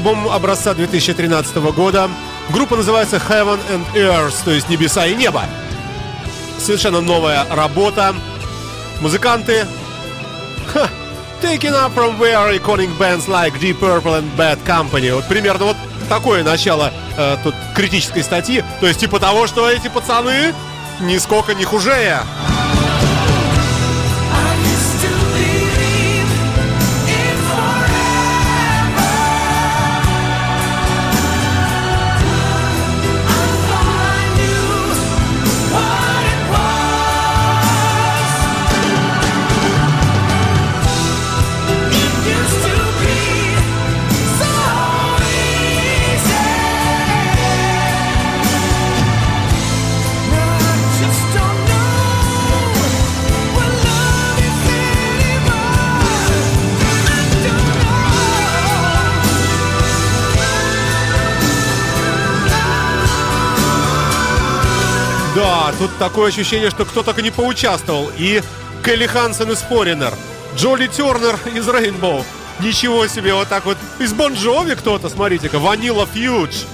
Альбом 0.00 0.30
образца 0.30 0.72
2013 0.72 1.56
года. 1.74 2.08
Группа 2.48 2.74
называется 2.74 3.16
Heaven 3.16 3.60
and 3.68 3.84
Earth, 3.94 4.36
то 4.46 4.50
есть 4.50 4.70
небеса 4.70 5.04
и 5.04 5.14
небо. 5.14 5.42
Совершенно 6.58 7.02
новая 7.02 7.44
работа. 7.50 8.14
Музыканты. 9.02 9.66
Ха, 10.72 10.88
taken 11.42 11.74
up 11.74 11.92
from 11.94 12.18
where 12.18 12.48
iconic 12.58 12.88
bands 12.96 13.28
like 13.28 13.52
Deep 13.60 13.78
Purple 13.78 14.22
and 14.22 14.34
Bad 14.38 14.58
Company. 14.64 15.12
Вот 15.12 15.28
примерно 15.28 15.66
вот 15.66 15.76
такое 16.08 16.42
начало 16.44 16.90
э, 17.18 17.36
тут 17.44 17.54
критической 17.74 18.22
статьи. 18.22 18.64
То 18.80 18.86
есть 18.86 19.00
типа 19.00 19.20
того, 19.20 19.46
что 19.46 19.68
эти 19.68 19.88
пацаны 19.88 20.54
нисколько 21.00 21.52
не 21.52 21.66
хуже. 21.66 22.20
Тут 65.80 65.90
такое 65.98 66.28
ощущение, 66.28 66.70
что 66.70 66.84
кто 66.84 67.02
только 67.02 67.22
не 67.22 67.30
поучаствовал. 67.32 68.10
И 68.16 68.42
Келли 68.84 69.06
Хансен 69.06 69.50
из 69.50 69.64
Foreigner, 69.68 70.14
Джоли 70.56 70.86
Тернер 70.86 71.38
из 71.54 71.66
Rainbow. 71.66 72.22
Ничего 72.60 73.06
себе, 73.08 73.32
вот 73.34 73.48
так 73.48 73.64
вот. 73.64 73.78
Из 73.98 74.12
Бон 74.12 74.34
Джови 74.34 74.74
кто-то, 74.74 75.08
смотрите-ка. 75.08 75.58
Ванила 75.58 76.06
Фьюдж. 76.06 76.64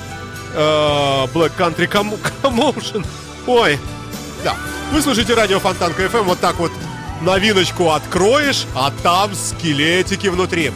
э, 0.54 1.26
Black 1.32 1.52
Country 1.56 1.88
Com- 1.88 2.18
Commotion. 2.42 3.06
Ой, 3.46 3.78
да. 4.42 4.56
Вы 4.92 5.00
слушаете 5.02 5.34
радио 5.34 5.60
Фонтанка 5.60 6.02
FM. 6.04 6.22
Вот 6.22 6.40
так 6.40 6.56
вот 6.56 6.72
новиночку 7.22 7.90
откроешь, 7.92 8.64
а 8.74 8.92
там 9.02 9.34
скелетики 9.34 10.26
внутри. 10.26 10.72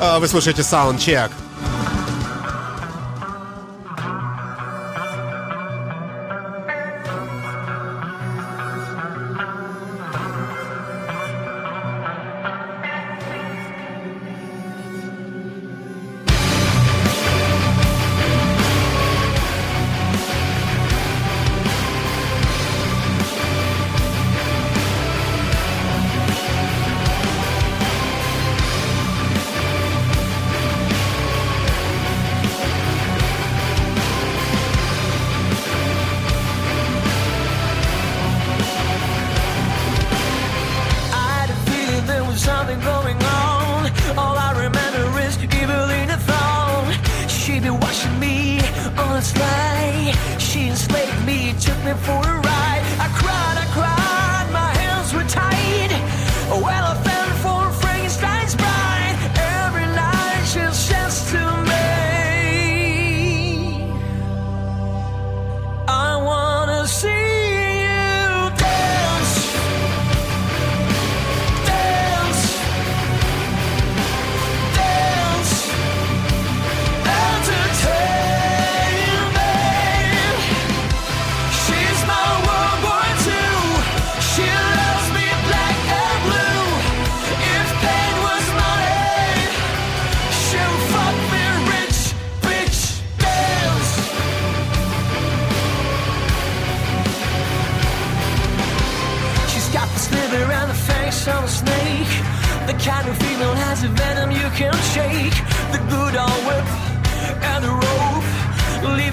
Э, 0.00 0.18
Вы 0.18 0.26
слушаете 0.26 0.62
Soundcheck. 0.62 1.30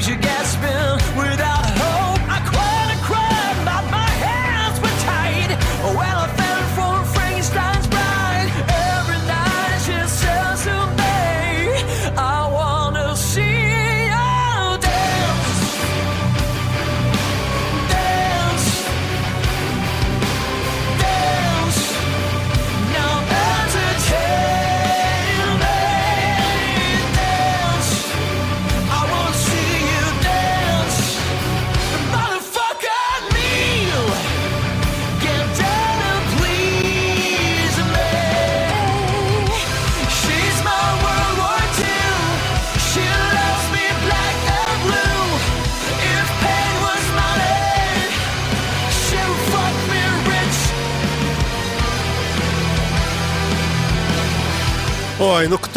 you 0.07 0.15
get 0.15 0.36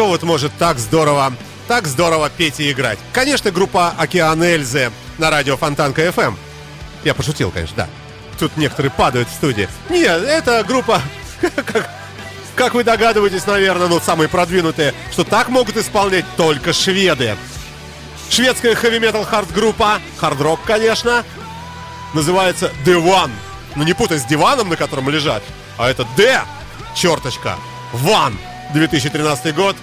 кто 0.01 0.09
вот 0.09 0.23
может 0.23 0.51
так 0.59 0.79
здорово, 0.79 1.31
так 1.69 1.87
здорово 1.87 2.31
петь 2.31 2.59
и 2.59 2.73
играть? 2.73 2.99
Конечно, 3.13 3.51
группа 3.51 3.93
Океан 3.99 4.43
Эльзы 4.43 4.91
на 5.19 5.29
радио 5.29 5.59
Фонтанка 5.59 6.07
FM. 6.07 6.37
Я 7.05 7.13
пошутил, 7.13 7.51
конечно, 7.51 7.77
да. 7.77 7.89
Тут 8.39 8.57
некоторые 8.57 8.91
падают 8.91 9.29
в 9.29 9.35
студии. 9.35 9.69
Нет, 9.91 10.23
это 10.23 10.65
группа, 10.67 11.03
как, 11.55 11.91
как 12.55 12.73
вы 12.73 12.83
догадываетесь, 12.83 13.45
наверное, 13.45 13.89
ну, 13.89 14.01
самые 14.01 14.31
продвинутые, 14.31 14.95
что 15.13 15.23
так 15.23 15.51
могут 15.51 15.77
исполнять 15.77 16.25
только 16.39 16.73
шведы. 16.73 17.37
Шведская 18.31 18.75
хэви-метал 18.75 19.25
хард-группа, 19.25 20.01
хард-рок, 20.17 20.61
конечно, 20.65 21.25
называется 22.15 22.73
The 22.87 23.05
One. 23.05 23.33
Ну 23.77 23.83
не 23.83 23.93
путай 23.93 24.19
с 24.19 24.25
диваном, 24.25 24.71
на 24.71 24.77
котором 24.77 25.11
лежат, 25.11 25.43
а 25.77 25.91
это 25.91 26.07
D, 26.17 26.41
черточка, 26.95 27.57
One, 27.93 28.39
2013 28.73 29.55
год. 29.55 29.77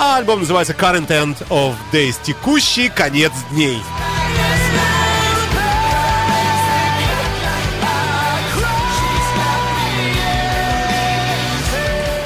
А 0.00 0.16
альбом 0.16 0.38
называется 0.40 0.74
Current 0.74 1.08
End 1.08 1.44
of 1.48 1.74
Days, 1.92 2.14
текущий 2.22 2.88
конец 2.88 3.32
дней. 3.50 3.82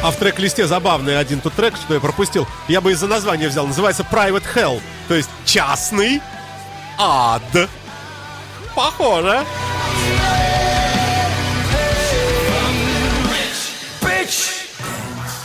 А 0.03 0.11
в 0.11 0.17
трек-листе 0.17 0.67
забавный 0.67 1.19
один 1.19 1.41
тут 1.41 1.55
трек, 1.55 1.77
что 1.77 1.95
я 1.95 2.01
пропустил. 2.01 2.47
Я 2.69 2.83
бы 2.83 2.93
из-за 2.93 3.07
названия 3.07 3.49
взял. 3.49 3.67
Называется 3.67 4.05
Private 4.11 4.45
Hell. 4.55 4.83
То 5.09 5.15
есть 5.15 5.31
частный 5.47 6.21
ад. 6.99 7.43
Похоже. 8.75 9.31
Bitch. 9.39 9.72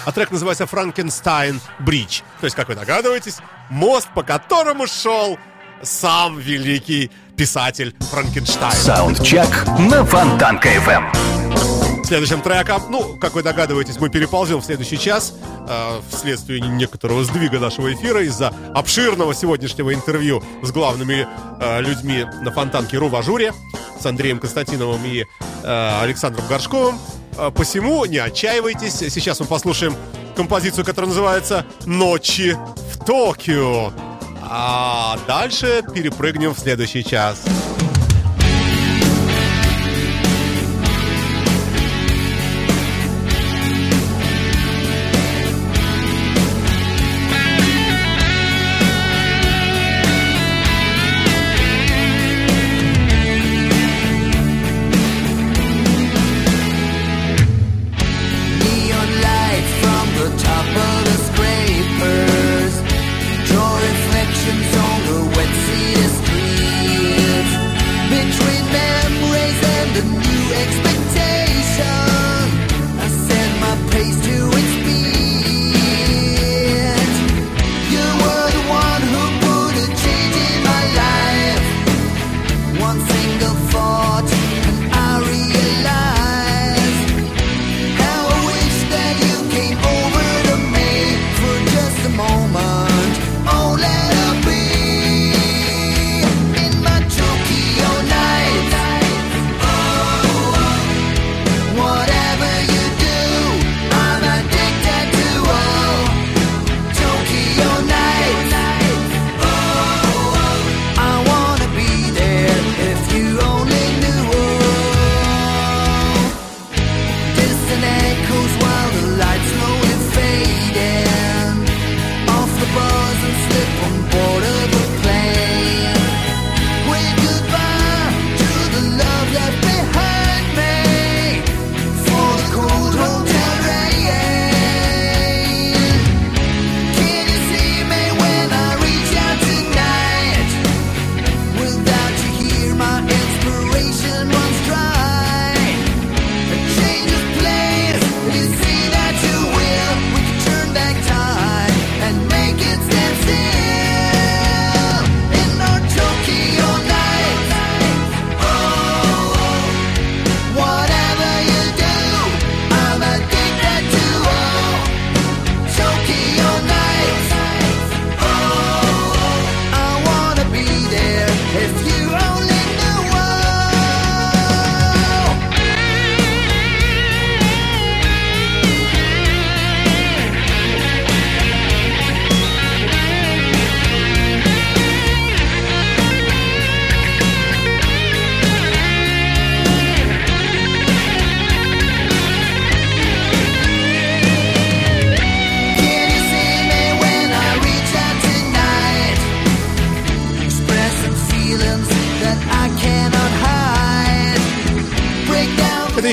А 0.07 0.13
трек 0.13 0.31
называется 0.31 0.65
Франкенстайн 0.65 1.59
Бридж. 1.79 2.21
То 2.39 2.45
есть, 2.45 2.55
как 2.55 2.69
вы 2.69 2.75
догадываетесь, 2.75 3.39
мост, 3.69 4.07
по 4.15 4.23
которому 4.23 4.87
шел 4.87 5.37
сам 5.83 6.39
великий 6.39 7.11
писатель 7.35 7.93
Франкенштайн. 8.09 8.71
Саундчек 8.71 9.67
на 9.77 10.05
Фонтанка 10.05 10.69
FM. 10.69 12.05
Следующим 12.05 12.41
треком, 12.41 12.83
ну, 12.89 13.17
как 13.17 13.33
вы 13.33 13.43
догадываетесь, 13.43 13.99
мы 13.99 14.09
переползем 14.09 14.61
в 14.61 14.65
следующий 14.65 14.97
час 14.97 15.33
э, 15.67 15.99
вследствие 16.09 16.61
некоторого 16.61 17.25
сдвига 17.25 17.59
нашего 17.59 17.93
эфира 17.93 18.23
из-за 18.23 18.53
обширного 18.73 19.35
сегодняшнего 19.35 19.93
интервью 19.93 20.41
с 20.63 20.71
главными 20.71 21.27
э, 21.59 21.81
людьми 21.81 22.25
на 22.43 22.51
Фонтанке 22.53 22.97
Ру 22.97 23.09
в 23.09 23.15
Ажуре, 23.17 23.51
с 23.99 24.05
Андреем 24.05 24.39
Константиновым 24.39 25.03
и 25.03 25.25
э, 25.63 25.99
Александром 26.01 26.47
Горшковым. 26.47 26.97
Э, 27.37 27.51
посему 27.51 28.05
не 28.05 28.17
отчаивайтесь. 28.17 28.95
Сейчас 28.95 29.39
мы 29.39 29.45
послушаем 29.45 29.95
композицию, 30.35 30.85
которая 30.85 31.09
называется 31.09 31.65
«Ночи 31.85 32.57
в 32.93 33.05
Токио». 33.05 33.91
А 34.49 35.19
дальше 35.27 35.83
перепрыгнем 35.93 36.53
в 36.53 36.59
следующий 36.59 37.03
час. 37.03 37.43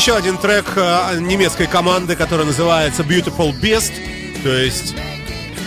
Еще 0.04 0.16
один 0.16 0.36
трек 0.36 0.66
э, 0.76 1.16
немецкой 1.18 1.66
команды, 1.66 2.14
которая 2.14 2.44
называется 2.44 3.02
Beautiful 3.02 3.58
Beast. 3.58 3.90
То 4.42 4.50
есть, 4.50 4.94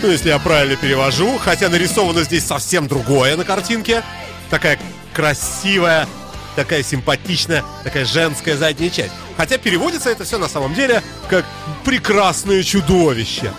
ну, 0.03 0.11
если 0.11 0.29
я 0.29 0.37
правильно 0.37 0.75
перевожу, 0.75 1.39
хотя 1.39 1.69
нарисовано 1.69 2.21
здесь 2.21 2.45
совсем 2.45 2.87
другое 2.87 3.35
на 3.35 3.43
картинке. 3.43 4.03
Такая 4.51 4.79
красивая, 5.15 6.07
такая 6.55 6.83
симпатичная, 6.83 7.63
такая 7.83 8.05
женская 8.05 8.55
задняя 8.57 8.91
часть. 8.91 9.11
Хотя 9.37 9.57
переводится 9.57 10.11
это 10.11 10.23
все 10.23 10.37
на 10.37 10.47
самом 10.47 10.75
деле 10.75 11.01
как 11.31 11.43
«прекрасное 11.83 12.61
чудовище». 12.61 13.51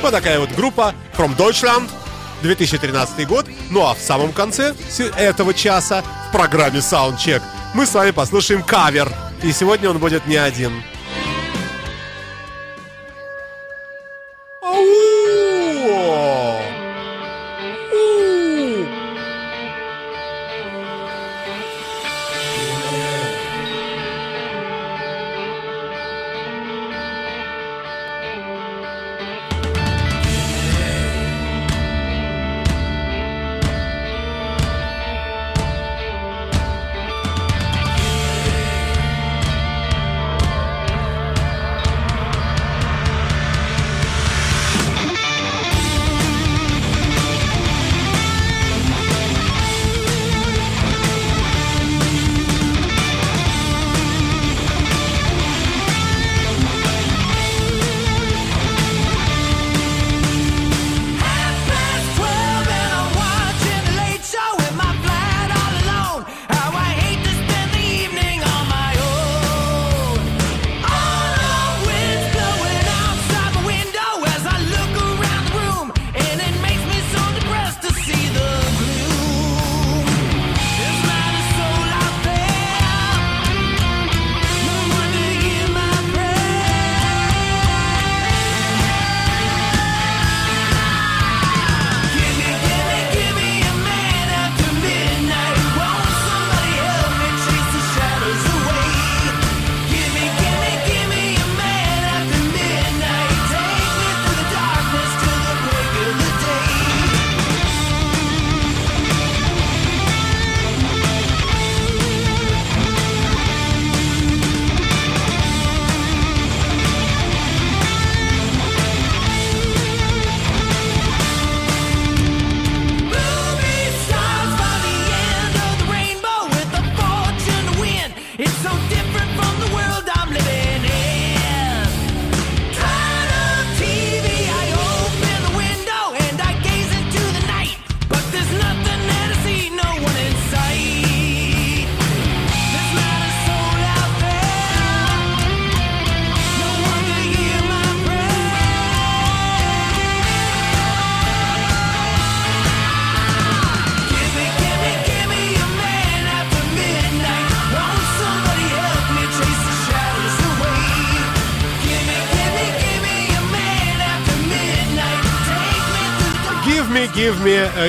Вот 0.00 0.12
такая 0.12 0.38
вот 0.38 0.52
группа 0.52 0.94
From 1.18 1.36
Deutschland, 1.36 1.90
2013 2.42 3.26
год. 3.26 3.46
Ну 3.70 3.84
а 3.84 3.96
в 3.96 3.98
самом 3.98 4.30
конце 4.30 4.76
этого 5.16 5.54
часа 5.54 6.04
в 6.28 6.32
программе 6.32 6.78
Soundcheck 6.78 7.42
мы 7.74 7.84
с 7.84 7.92
вами 7.92 8.12
послушаем 8.12 8.62
кавер. 8.62 9.10
И 9.42 9.52
сегодня 9.52 9.88
он 9.88 9.98
будет 9.98 10.26
не 10.26 10.36
один. 10.36 10.82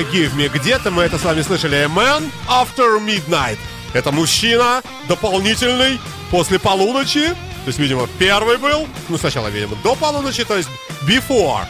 э, 0.00 0.02
give 0.12 0.34
me. 0.36 0.48
Где-то 0.48 0.90
мы 0.90 1.02
это 1.02 1.18
с 1.18 1.22
вами 1.22 1.42
слышали. 1.42 1.86
Man 1.86 2.30
after 2.48 2.98
midnight. 3.00 3.58
Это 3.94 4.10
мужчина 4.10 4.82
дополнительный 5.08 6.00
после 6.30 6.58
полуночи. 6.58 7.28
То 7.28 7.68
есть, 7.68 7.78
видимо, 7.78 8.08
первый 8.18 8.56
был. 8.56 8.88
Ну, 9.08 9.18
сначала, 9.18 9.48
видимо, 9.48 9.76
до 9.82 9.94
полуночи, 9.94 10.44
то 10.44 10.56
есть 10.56 10.68
before. 11.06 11.64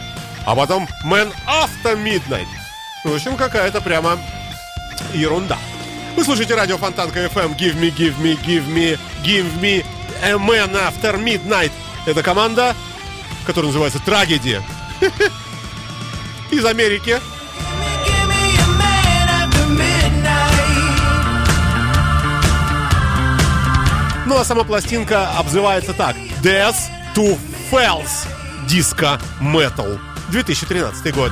А 0.46 0.54
потом 0.54 0.88
man 1.04 1.32
after 1.46 1.96
midnight. 1.96 2.46
В 3.04 3.12
общем, 3.14 3.36
какая-то 3.36 3.80
прямо 3.80 4.18
ерунда. 5.12 5.58
Вы 6.16 6.24
слушаете 6.24 6.54
радио 6.54 6.78
Фонтанка 6.78 7.24
FM. 7.24 7.56
Give 7.56 7.74
me, 7.78 7.90
give 7.90 8.18
me, 8.20 8.38
give 8.44 8.66
me, 8.68 8.98
give 9.24 9.60
me 9.60 9.84
a 10.22 10.38
man 10.38 10.70
after 10.76 11.18
midnight. 11.18 11.72
Это 12.06 12.22
команда, 12.22 12.74
которая 13.46 13.68
называется 13.68 13.98
Трагедия. 14.04 14.62
Из 16.50 16.64
Америки. 16.64 17.18
Ну 24.32 24.38
а 24.38 24.46
сама 24.46 24.64
пластинка 24.64 25.28
обзывается 25.36 25.92
так. 25.92 26.16
Death 26.42 26.74
to 27.14 27.38
Fells. 27.70 28.26
Disco 28.66 29.20
Metal. 29.42 30.00
2013 30.30 31.14
год. 31.14 31.30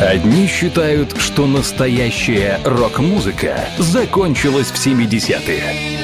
Одни 0.00 0.46
считают, 0.46 1.14
что 1.20 1.46
настоящая 1.46 2.58
рок-музыка 2.64 3.68
закончилась 3.76 4.70
в 4.70 4.76
70-е. 4.76 5.98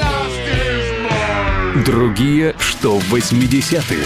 Другие, 1.83 2.53
что 2.59 2.99
в 2.99 3.11
80-е. 3.11 4.05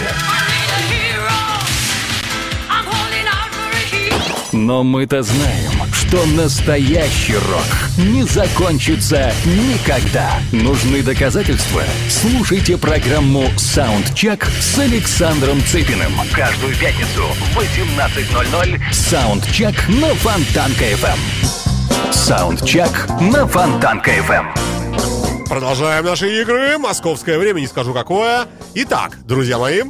Но 4.52 4.82
мы-то 4.82 5.22
знаем, 5.22 5.71
что 6.12 6.26
настоящий 6.26 7.36
рок 7.36 7.64
не 7.96 8.24
закончится 8.24 9.32
никогда. 9.46 10.40
Нужны 10.52 11.02
доказательства? 11.02 11.84
Слушайте 12.10 12.76
программу 12.76 13.46
«Саундчек» 13.56 14.44
с 14.44 14.78
Александром 14.78 15.62
Цыпиным. 15.62 16.12
Каждую 16.34 16.76
пятницу 16.76 17.22
в 17.54 17.58
18.00 17.58 18.92
«Soundcheck» 18.92 19.88
на 19.88 20.14
Фонтанка 20.16 21.58
FM. 21.58 22.12
Soundcheck 22.12 23.08
на 23.18 23.46
Фонтанка 23.46 24.10
FM. 24.10 25.48
Продолжаем 25.48 26.04
наши 26.04 26.42
игры. 26.42 26.76
Московское 26.76 27.38
время, 27.38 27.60
не 27.60 27.66
скажу 27.66 27.94
какое. 27.94 28.48
Итак, 28.74 29.16
друзья 29.24 29.56
мои, 29.56 29.84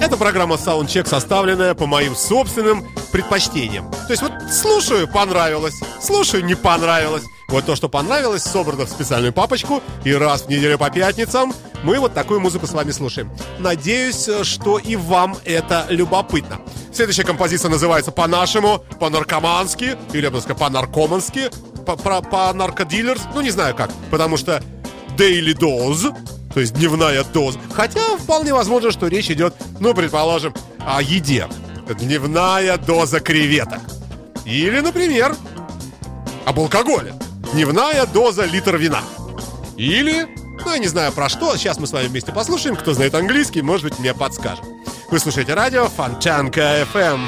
это 0.00 0.16
программа 0.16 0.56
Soundcheck, 0.56 1.06
составленная 1.06 1.74
по 1.74 1.86
моим 1.86 2.14
собственным 2.14 2.86
предпочтениям. 3.12 3.90
То 3.90 4.10
есть 4.10 4.22
вот 4.22 4.32
слушаю, 4.50 5.08
понравилось, 5.08 5.74
слушаю, 6.00 6.44
не 6.44 6.54
понравилось. 6.54 7.24
Вот 7.48 7.64
то, 7.64 7.74
что 7.76 7.88
понравилось, 7.88 8.42
собрано 8.42 8.84
в 8.84 8.90
специальную 8.90 9.32
папочку, 9.32 9.82
и 10.04 10.12
раз 10.12 10.42
в 10.42 10.48
неделю 10.48 10.78
по 10.78 10.90
пятницам 10.90 11.54
мы 11.82 11.98
вот 11.98 12.12
такую 12.12 12.40
музыку 12.40 12.66
с 12.66 12.72
вами 12.72 12.90
слушаем. 12.90 13.30
Надеюсь, 13.58 14.28
что 14.42 14.78
и 14.78 14.96
вам 14.96 15.36
это 15.44 15.86
любопытно. 15.88 16.60
Следующая 16.92 17.24
композиция 17.24 17.70
называется 17.70 18.12
по-нашему, 18.12 18.84
по-наркомански, 19.00 19.96
или, 20.12 20.24
я 20.24 20.30
бы 20.30 20.40
сказал, 20.40 20.58
по-наркомански, 20.58 21.50
по-наркодилерс, 21.86 23.22
ну 23.34 23.40
не 23.40 23.50
знаю 23.50 23.74
как, 23.74 23.90
потому 24.10 24.36
что 24.36 24.62
daily 25.16 25.54
dose, 25.54 26.14
то 26.58 26.62
есть 26.62 26.74
дневная 26.74 27.22
доза. 27.22 27.60
Хотя 27.72 28.00
вполне 28.16 28.52
возможно, 28.52 28.90
что 28.90 29.06
речь 29.06 29.30
идет, 29.30 29.54
ну, 29.78 29.94
предположим, 29.94 30.52
о 30.80 31.00
еде. 31.00 31.46
Дневная 31.88 32.76
доза 32.78 33.20
креветок. 33.20 33.78
Или, 34.44 34.80
например, 34.80 35.36
об 36.46 36.58
алкоголе. 36.58 37.14
Дневная 37.52 38.06
доза 38.06 38.44
литр 38.44 38.76
вина. 38.76 39.02
Или, 39.76 40.26
ну, 40.64 40.72
я 40.72 40.78
не 40.78 40.88
знаю 40.88 41.12
про 41.12 41.28
что, 41.28 41.56
сейчас 41.56 41.78
мы 41.78 41.86
с 41.86 41.92
вами 41.92 42.08
вместе 42.08 42.32
послушаем. 42.32 42.74
Кто 42.74 42.92
знает 42.92 43.14
английский, 43.14 43.62
может 43.62 43.84
быть, 43.84 44.00
мне 44.00 44.12
подскажет. 44.12 44.64
Вы 45.12 45.20
слушаете 45.20 45.54
радио 45.54 45.86
Фонтанка 45.86 46.84
FM. 46.92 47.20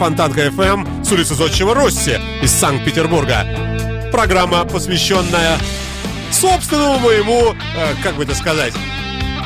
Фонтанка 0.00 0.46
FM 0.46 1.04
с 1.04 1.12
улицы 1.12 1.34
Зодчего 1.34 1.74
Росси 1.74 2.18
из 2.40 2.50
Санкт-Петербурга. 2.52 3.44
Программа, 4.10 4.64
посвященная 4.64 5.58
собственному 6.32 6.98
моему, 7.00 7.54
э, 7.76 7.94
как 8.02 8.14
бы 8.14 8.22
это 8.22 8.34
сказать, 8.34 8.72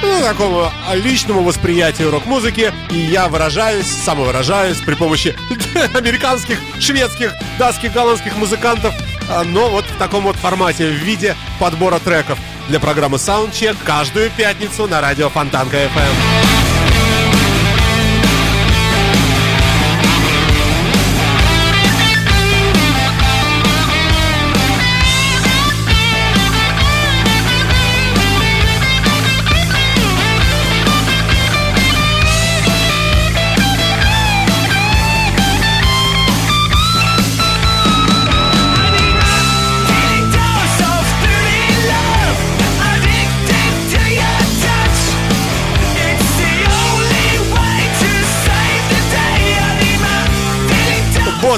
ну, 0.01 0.21
такому 0.23 0.71
личному 0.95 1.43
восприятию 1.43 2.13
рок-музыки. 2.13 2.73
И 2.91 2.99
я 2.99 3.27
выражаюсь, 3.27 3.89
самовыражаюсь 3.89 4.77
при 4.79 4.95
помощи 4.95 5.35
американских, 5.95 6.61
шведских, 6.79 7.35
датских, 7.59 7.93
голландских 7.93 8.37
музыкантов. 8.37 8.95
а, 9.29 9.43
Но 9.43 9.69
вот 9.71 9.85
в 9.87 9.99
таком 9.99 10.23
вот 10.23 10.37
формате, 10.37 10.87
в 10.87 11.03
виде 11.03 11.35
подбора 11.59 11.99
треков 11.99 12.39
для 12.69 12.79
программы 12.79 13.17
Soundcheck 13.17 13.77
каждую 13.83 14.31
пятницу 14.31 14.87
на 14.87 15.01
радио 15.01 15.31
Фонтанка 15.31 15.79
FM. 15.79 16.64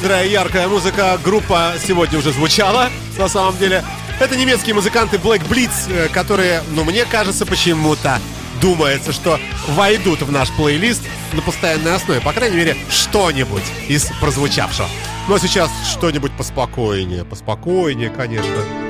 бодрая, 0.07 0.29
яркая 0.29 0.69
музыка. 0.69 1.19
Группа 1.25 1.75
сегодня 1.85 2.21
уже 2.21 2.31
звучала, 2.31 2.91
на 3.19 3.29
самом 3.29 3.59
деле. 3.59 3.83
Это 4.21 4.37
немецкие 4.37 4.73
музыканты 4.73 5.17
Black 5.17 5.43
Blitz, 5.49 5.91
э, 5.91 6.09
которые, 6.11 6.63
ну, 6.71 6.85
мне 6.85 7.05
кажется, 7.05 7.45
почему-то 7.45 8.21
думается, 8.63 9.13
что 9.13 9.41
войдут 9.71 10.23
в 10.23 10.31
наш 10.31 10.53
плейлист 10.53 11.03
на 11.33 11.43
постоянной 11.43 11.97
основе. 11.97 12.21
По 12.21 12.33
крайней 12.33 12.57
мере, 12.57 12.77
что-нибудь 12.89 13.65
из 13.89 14.05
прозвучавшего. 14.21 14.89
но 15.27 15.39
сейчас 15.39 15.73
что-нибудь 15.91 16.31
поспокойнее. 16.37 17.25
Поспокойнее, 17.25 18.11
конечно. 18.11 18.86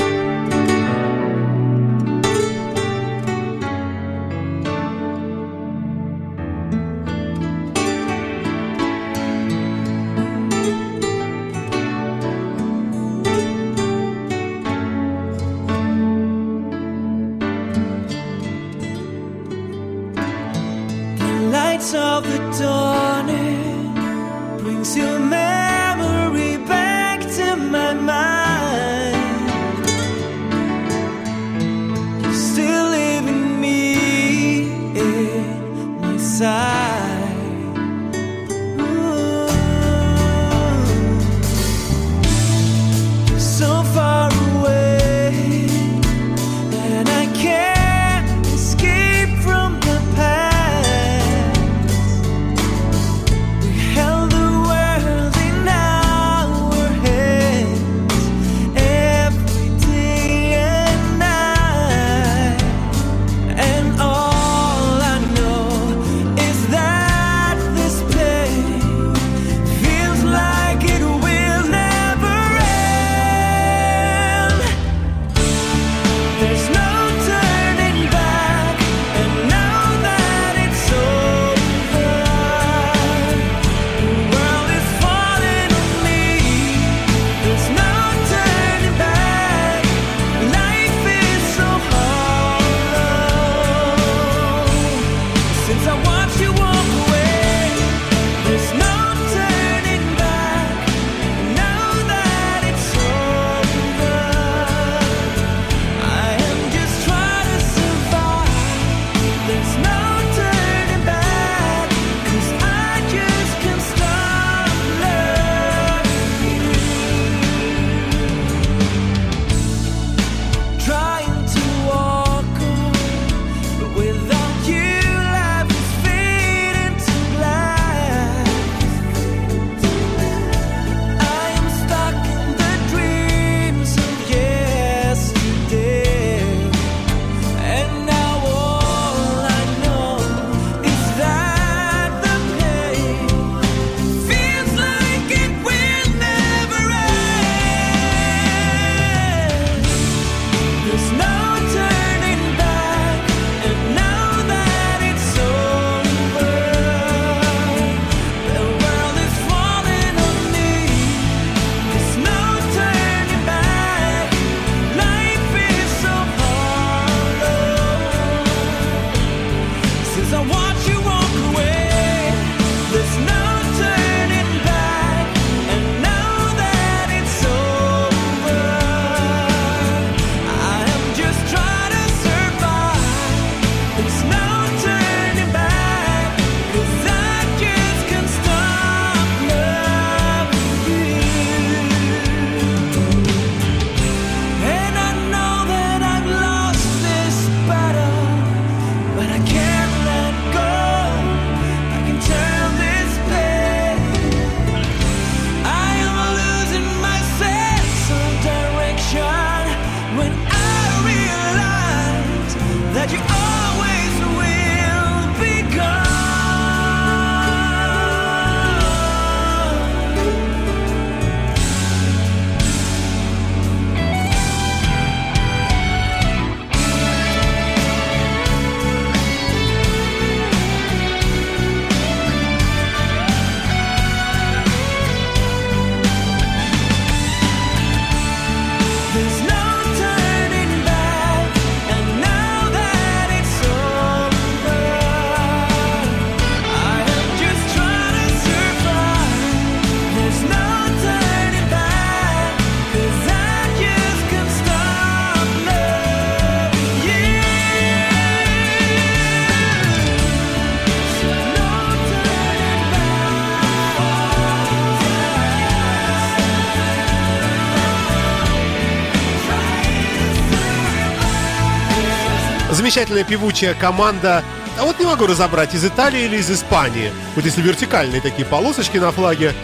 замечательная 272.86 273.24
певучая 273.24 273.74
команда 273.74 274.44
а 274.78 274.84
вот 274.84 275.00
не 275.00 275.06
могу 275.06 275.26
разобрать, 275.26 275.74
из 275.74 275.84
Италии 275.84 276.26
или 276.26 276.36
из 276.36 276.50
Испании. 276.50 277.10
Вот 277.34 277.44
если 277.44 277.62
вертикальные 277.62 278.20
такие 278.20 278.46
полосочки 278.46 278.98
на 278.98 279.10
флаге, 279.10 279.54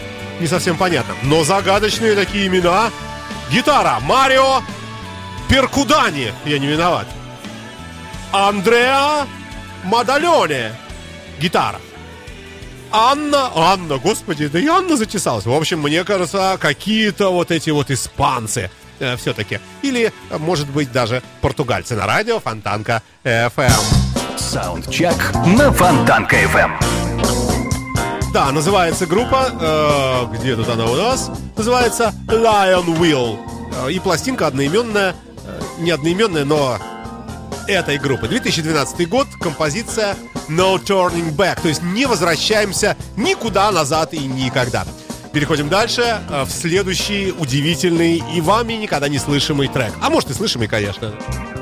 не 0.41 0.47
совсем 0.47 0.75
понятно. 0.75 1.13
Но 1.21 1.43
загадочные 1.43 2.15
такие 2.15 2.47
имена. 2.47 2.89
Гитара 3.51 3.99
Марио 4.01 4.61
Перкудани. 5.47 6.33
Я 6.45 6.57
не 6.57 6.65
виноват. 6.65 7.05
Андреа 8.31 9.27
Мадальоне. 9.83 10.73
Гитара. 11.39 11.79
Анна, 12.91 13.51
Анна, 13.55 13.99
господи, 13.99 14.47
да 14.47 14.59
и 14.59 14.65
Анна 14.65 14.97
затесалась. 14.97 15.45
В 15.45 15.53
общем, 15.53 15.79
мне 15.79 16.03
кажется, 16.03 16.57
какие-то 16.59 17.29
вот 17.31 17.51
эти 17.51 17.69
вот 17.69 17.91
испанцы– 17.91 18.69
все-таки. 19.17 19.59
Или, 19.81 20.11
э, 20.29 20.37
может 20.37 20.69
быть, 20.69 20.91
даже 20.91 21.21
португальцы 21.41 21.95
на 21.95 22.05
радио 22.05 22.39
Фонтанка 22.39 23.01
FM. 23.23 23.71
Саундчек 24.37 25.15
на 25.45 25.71
Фонтанка 25.71 26.35
FM. 26.43 26.71
Да, 28.33 28.51
называется 28.51 29.05
группа, 29.05 29.49
э, 29.51 30.35
где 30.35 30.55
тут 30.55 30.67
она 30.67 30.85
у 30.85 30.95
нас? 30.95 31.29
Называется 31.55 32.11
Lion 32.27 32.85
Will. 32.97 33.37
Э, 33.85 33.91
и 33.91 33.99
пластинка 33.99 34.47
одноименная, 34.47 35.15
э, 35.45 35.61
не 35.77 35.91
одноименная, 35.91 36.43
но 36.43 36.79
этой 37.67 37.99
группы. 37.99 38.27
2012 38.27 39.05
год, 39.07 39.27
композиция 39.39 40.15
No 40.49 40.83
Turning 40.83 41.35
Back, 41.35 41.61
то 41.61 41.67
есть 41.67 41.83
не 41.83 42.07
возвращаемся 42.07 42.97
никуда 43.15 43.71
назад 43.71 44.13
и 44.13 44.19
никогда. 44.19 44.83
Переходим 45.33 45.67
дальше 45.67 46.21
э, 46.29 46.43
в 46.43 46.51
следующий 46.51 47.31
удивительный 47.31 48.21
и 48.35 48.39
вами 48.39 48.73
никогда 48.73 49.09
не 49.09 49.17
слышимый 49.17 49.67
трек. 49.67 49.91
А 49.99 50.11
может 50.11 50.29
и 50.29 50.33
слышимый, 50.33 50.67
конечно. 50.67 51.05
Name 51.05 51.52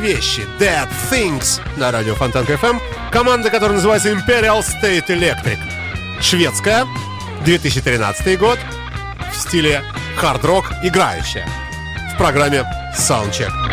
вещи, 0.00 0.46
Dead 0.58 0.88
Things 1.10 1.60
на 1.76 1.92
радио 1.92 2.14
Фонтанка 2.14 2.54
FM. 2.54 2.80
Команда, 3.12 3.50
которая 3.50 3.76
называется 3.76 4.10
Imperial 4.10 4.62
State 4.62 5.06
Electric. 5.08 5.58
Шведская, 6.20 6.86
2013 7.44 8.38
год, 8.38 8.58
в 9.32 9.36
стиле 9.36 9.82
хард-рок 10.16 10.72
играющая. 10.82 11.46
В 12.14 12.18
программе 12.18 12.64
Soundcheck. 12.96 13.69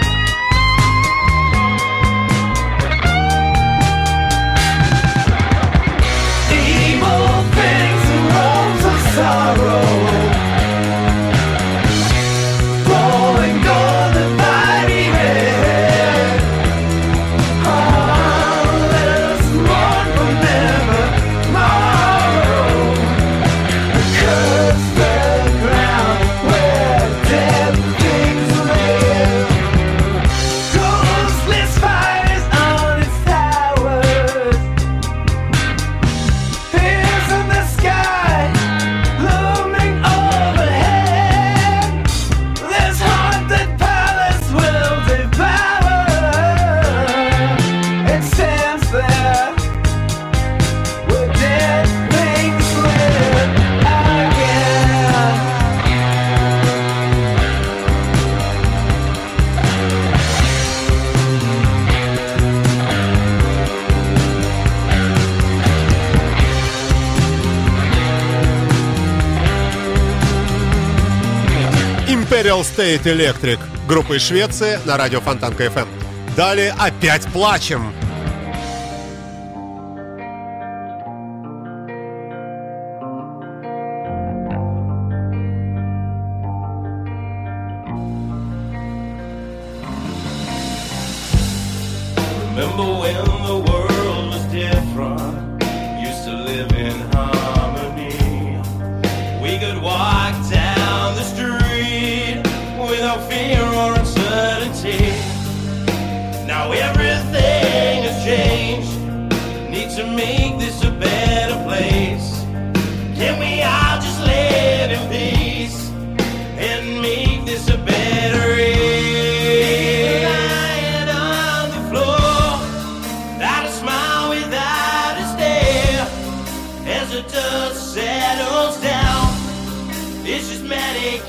State 72.78 73.06
Electric, 73.06 73.58
группа 73.88 74.18
из 74.18 74.22
Швеции 74.22 74.78
на 74.86 74.98
радио 74.98 75.20
Фонтанка 75.20 75.66
FM. 75.66 75.88
Далее 76.36 76.76
опять 76.78 77.26
плачем. 77.34 77.92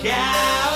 cow. 0.02 0.67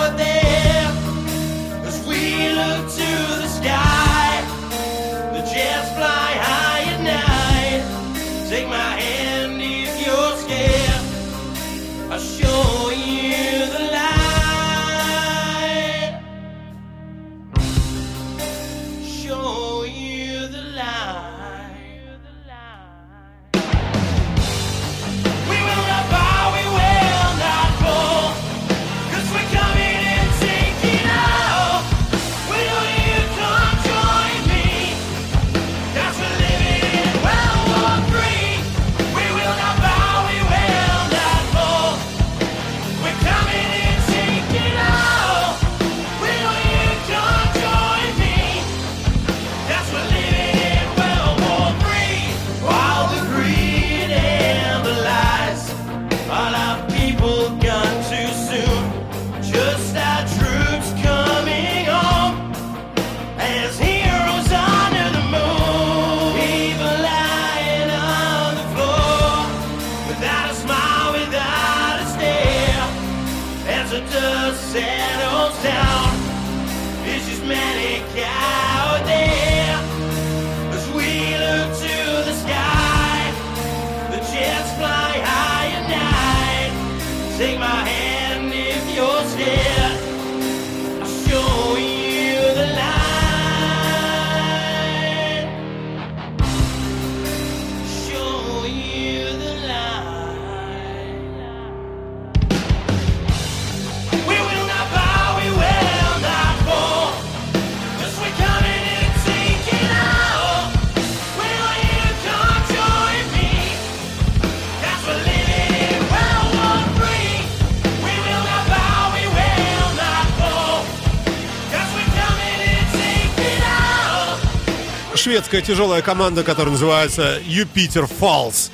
шведская 125.32 125.62
тяжелая 125.62 126.02
команда, 126.02 126.44
которая 126.44 126.72
называется 126.72 127.40
Юпитер 127.46 128.04
Falls. 128.04 128.70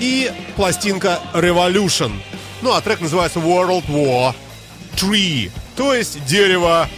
И 0.00 0.32
пластинка 0.56 1.20
Revolution. 1.32 2.10
Ну, 2.62 2.72
а 2.72 2.80
трек 2.80 3.00
называется 3.00 3.38
World 3.38 3.86
War 3.86 4.34
3, 4.96 5.52
то 5.76 5.94
есть 5.94 6.24
дерево 6.24 6.88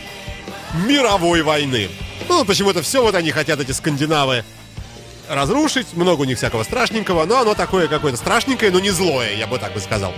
мировой 0.86 1.42
войны. 1.42 1.90
Ну, 2.26 2.46
почему-то 2.46 2.80
все 2.80 3.02
вот 3.02 3.14
они 3.14 3.32
хотят, 3.32 3.60
эти 3.60 3.72
скандинавы, 3.72 4.46
разрушить. 5.28 5.88
Много 5.92 6.22
у 6.22 6.24
них 6.24 6.38
всякого 6.38 6.62
страшненького, 6.62 7.26
но 7.26 7.38
оно 7.38 7.52
такое 7.52 7.88
какое-то 7.88 8.16
страшненькое, 8.16 8.72
но 8.72 8.80
не 8.80 8.92
злое, 8.92 9.34
я 9.34 9.46
бы 9.46 9.58
так 9.58 9.74
бы 9.74 9.80
сказал 9.80 10.14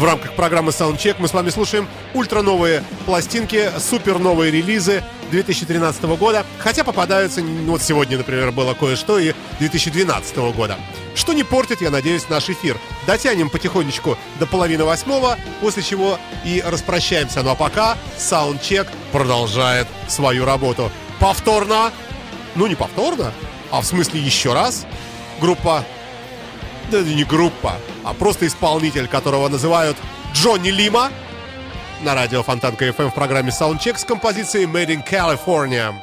в 0.00 0.04
рамках 0.04 0.32
программы 0.32 0.70
Soundcheck. 0.70 1.16
Мы 1.18 1.28
с 1.28 1.34
вами 1.34 1.50
слушаем 1.50 1.86
ультрановые 2.14 2.82
пластинки, 3.04 3.70
супер 3.78 4.18
новые 4.18 4.50
релизы 4.50 5.04
2013 5.30 6.02
года. 6.16 6.46
Хотя 6.58 6.84
попадаются, 6.84 7.42
вот 7.42 7.82
сегодня, 7.82 8.16
например, 8.16 8.50
было 8.50 8.72
кое-что 8.72 9.18
и 9.18 9.34
2012 9.58 10.36
года. 10.56 10.78
Что 11.14 11.34
не 11.34 11.44
портит, 11.44 11.82
я 11.82 11.90
надеюсь, 11.90 12.30
наш 12.30 12.48
эфир. 12.48 12.78
Дотянем 13.06 13.50
потихонечку 13.50 14.16
до 14.38 14.46
половины 14.46 14.84
восьмого, 14.84 15.36
после 15.60 15.82
чего 15.82 16.18
и 16.46 16.64
распрощаемся. 16.66 17.42
Ну 17.42 17.50
а 17.50 17.54
пока 17.54 17.98
Soundcheck 18.16 18.88
продолжает 19.12 19.86
свою 20.08 20.46
работу. 20.46 20.90
Повторно, 21.18 21.92
ну 22.54 22.66
не 22.66 22.74
повторно, 22.74 23.34
а 23.70 23.82
в 23.82 23.84
смысле 23.84 24.18
еще 24.18 24.54
раз, 24.54 24.86
группа 25.42 25.84
это 26.92 27.04
не 27.04 27.22
группа, 27.22 27.76
а 28.02 28.14
просто 28.14 28.48
исполнитель, 28.48 29.06
которого 29.06 29.48
называют 29.48 29.96
Джонни 30.34 30.70
Лима, 30.70 31.12
на 32.02 32.16
радио 32.16 32.42
Фонтанка 32.42 32.88
FM 32.88 33.04
эм 33.04 33.10
в 33.12 33.14
программе 33.14 33.50
Soundcheck 33.50 33.96
с 33.96 34.04
композицией 34.04 34.66
Made 34.66 34.88
in 34.88 35.08
California. 35.08 35.94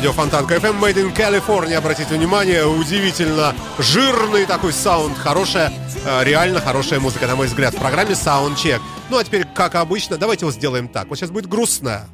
Радио 0.00 0.12
Фонтанка 0.12 0.54
FM 0.54 0.80
Made 0.80 0.94
in 0.94 1.14
California. 1.14 1.74
Обратите 1.74 2.14
внимание, 2.14 2.64
удивительно 2.64 3.54
жирный 3.78 4.46
такой 4.46 4.72
саунд. 4.72 5.18
Хорошая, 5.18 5.70
э, 6.06 6.24
реально 6.24 6.58
хорошая 6.58 7.00
музыка, 7.00 7.26
на 7.26 7.36
мой 7.36 7.48
взгляд, 7.48 7.74
в 7.74 7.78
программе 7.78 8.12
Soundcheck. 8.12 8.80
Ну 9.10 9.18
а 9.18 9.24
теперь, 9.24 9.44
как 9.44 9.74
обычно, 9.74 10.16
давайте 10.16 10.46
вот 10.46 10.54
сделаем 10.54 10.88
так. 10.88 11.08
Вот 11.08 11.18
сейчас 11.18 11.30
будет 11.30 11.48
грустная, 11.48 12.08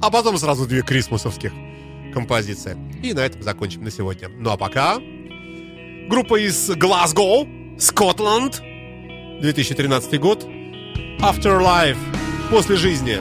а 0.00 0.08
потом 0.08 0.38
сразу 0.38 0.66
две 0.66 0.82
крисмусовских 0.82 1.50
композиции. 2.14 2.78
И 3.02 3.12
на 3.12 3.26
этом 3.26 3.42
закончим 3.42 3.82
на 3.82 3.90
сегодня. 3.90 4.28
Ну 4.28 4.50
а 4.50 4.56
пока... 4.56 4.98
Группа 6.08 6.36
из 6.36 6.70
Глазго, 6.76 7.44
Скотланд, 7.76 8.62
2013 9.40 10.20
год. 10.20 10.44
Afterlife, 11.18 11.98
после 12.52 12.76
жизни. 12.76 13.20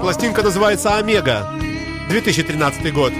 Пластинка 0.00 0.42
называется 0.42 0.96
Омега, 0.96 1.52
2013 2.12 2.92
год. 2.92 3.12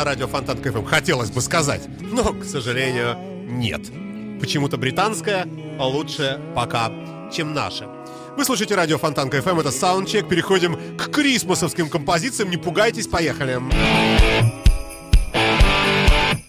На 0.00 0.04
радио 0.04 0.26
Фонтанка 0.26 0.70
FM. 0.70 0.86
Хотелось 0.86 1.30
бы 1.30 1.42
сказать, 1.42 1.82
но, 2.00 2.32
к 2.32 2.44
сожалению, 2.44 3.18
нет. 3.46 3.82
Почему-то 4.40 4.78
британская 4.78 5.46
лучше 5.78 6.40
пока, 6.54 6.90
чем 7.30 7.52
наша. 7.52 7.86
Вы 8.34 8.46
слушаете 8.46 8.76
радио 8.76 8.96
Фонтанка 8.96 9.36
FM, 9.36 9.60
это 9.60 9.70
саундчек. 9.70 10.26
Переходим 10.26 10.96
к 10.96 11.10
крисмосовским 11.10 11.90
композициям. 11.90 12.48
Не 12.48 12.56
пугайтесь, 12.56 13.08
поехали. 13.08 13.60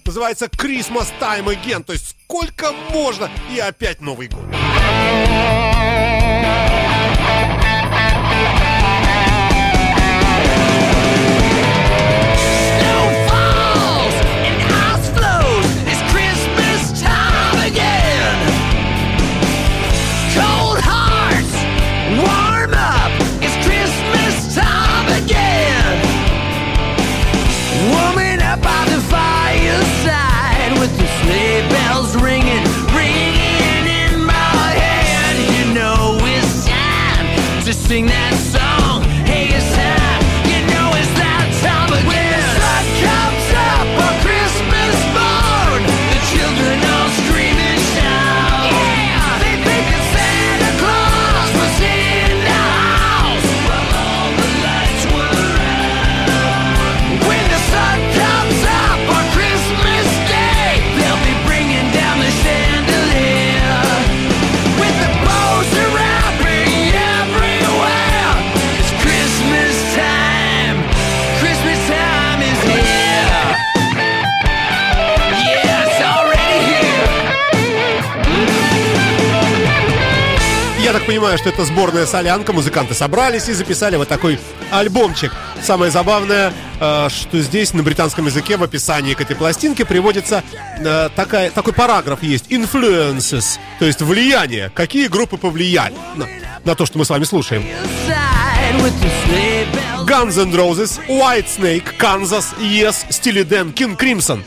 Называется 0.05 0.45
Christmas 0.45 1.09
Time 1.19 1.47
Again, 1.47 1.83
то 1.83 1.91
есть 1.91 2.15
сколько 2.23 2.71
можно, 2.91 3.29
и 3.53 3.59
опять 3.59 3.99
Новый 3.99 4.29
год. 4.29 4.45
Что 81.41 81.49
это 81.49 81.65
сборная 81.65 82.05
солянка. 82.05 82.53
Музыканты 82.53 82.93
собрались 82.93 83.49
и 83.49 83.53
записали 83.53 83.95
вот 83.95 84.07
такой 84.07 84.39
альбомчик. 84.69 85.33
Самое 85.59 85.91
забавное, 85.91 86.53
э, 86.79 87.09
что 87.09 87.41
здесь 87.41 87.73
на 87.73 87.81
британском 87.81 88.27
языке 88.27 88.57
в 88.57 88.63
описании 88.63 89.15
к 89.15 89.21
этой 89.21 89.35
пластинке 89.35 89.83
приводится 89.83 90.43
э, 90.77 91.09
такая, 91.15 91.49
такой 91.49 91.73
параграф 91.73 92.21
есть. 92.21 92.51
Influences, 92.51 93.57
то 93.79 93.85
есть 93.85 94.03
влияние. 94.03 94.69
Какие 94.69 95.07
группы 95.07 95.37
повлияли 95.37 95.95
на, 96.15 96.27
на 96.63 96.75
то, 96.75 96.85
что 96.85 96.99
мы 96.99 97.05
с 97.05 97.09
вами 97.09 97.23
слушаем. 97.23 97.65
Guns 100.05 100.37
N' 100.37 100.53
Roses, 100.53 100.99
Whitesnake, 101.07 101.97
Kansas, 101.97 102.53
Yes, 102.59 103.07
Steely 103.09 103.43
Dan, 103.43 103.73
King 103.73 103.97
Crimson, 103.97 104.43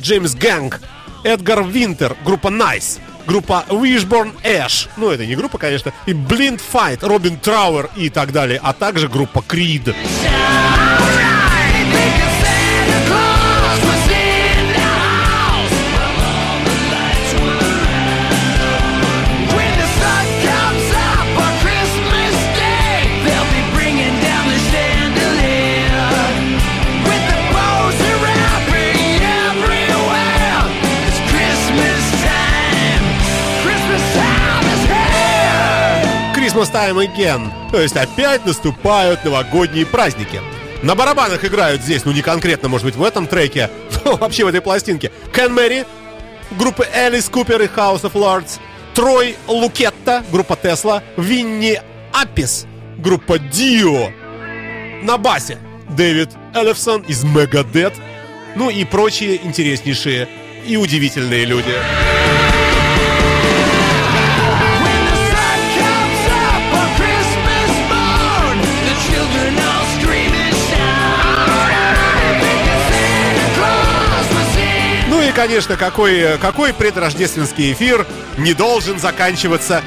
Джеймс 0.00 0.36
Гэнг, 0.36 0.80
Эдгар 1.24 1.64
Винтер, 1.64 2.16
группа 2.24 2.48
Nice, 2.48 3.00
группа 3.26 3.64
Wishbone 3.68 4.32
Ash. 4.42 4.88
Ну, 4.96 5.10
это 5.10 5.26
не 5.26 5.36
группа, 5.36 5.58
конечно. 5.58 5.92
И 6.06 6.12
Blind 6.12 6.60
Fight, 6.72 7.06
Робин 7.06 7.38
Трауэр 7.38 7.90
и 7.96 8.10
так 8.10 8.32
далее. 8.32 8.60
А 8.62 8.72
также 8.72 9.08
группа 9.08 9.40
Creed. 9.40 9.94
Christmas 9.94 10.95
Time 36.72 37.06
Again. 37.06 37.50
То 37.70 37.80
есть 37.80 37.96
опять 37.96 38.44
наступают 38.46 39.24
новогодние 39.24 39.86
праздники. 39.86 40.40
На 40.82 40.94
барабанах 40.94 41.44
играют 41.44 41.82
здесь, 41.82 42.04
ну 42.04 42.12
не 42.12 42.22
конкретно, 42.22 42.68
может 42.68 42.86
быть, 42.86 42.96
в 42.96 43.02
этом 43.02 43.26
треке, 43.26 43.70
но 44.04 44.16
вообще 44.16 44.44
в 44.44 44.48
этой 44.48 44.60
пластинке. 44.60 45.10
Кен 45.34 45.52
Мэри, 45.52 45.84
группы 46.52 46.86
Элис 46.92 47.28
Купер 47.28 47.62
и 47.62 47.66
House 47.66 48.02
of 48.02 48.12
Lords, 48.12 48.58
Трой 48.94 49.36
Лукетта, 49.46 50.24
группа 50.30 50.56
Тесла, 50.56 51.02
Винни 51.16 51.80
Апис, 52.12 52.66
группа 52.98 53.38
Дио. 53.38 54.10
На 55.02 55.18
басе 55.18 55.58
Дэвид 55.90 56.30
Эллифсон 56.54 57.02
из 57.02 57.24
Мегадет, 57.24 57.94
ну 58.54 58.70
и 58.70 58.84
прочие 58.84 59.44
интереснейшие 59.44 60.28
и 60.66 60.76
удивительные 60.76 61.44
люди. 61.44 61.74
Конечно, 75.36 75.76
какой, 75.76 76.38
какой 76.38 76.72
предрождественский 76.72 77.72
эфир 77.72 78.06
не 78.38 78.54
должен 78.54 78.98
заканчиваться 78.98 79.82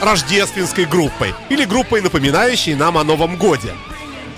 рождественской 0.00 0.84
группой 0.84 1.34
или 1.48 1.64
группой, 1.64 2.00
напоминающей 2.00 2.74
нам 2.74 2.96
о 2.96 3.02
Новом 3.02 3.36
Годе. 3.36 3.72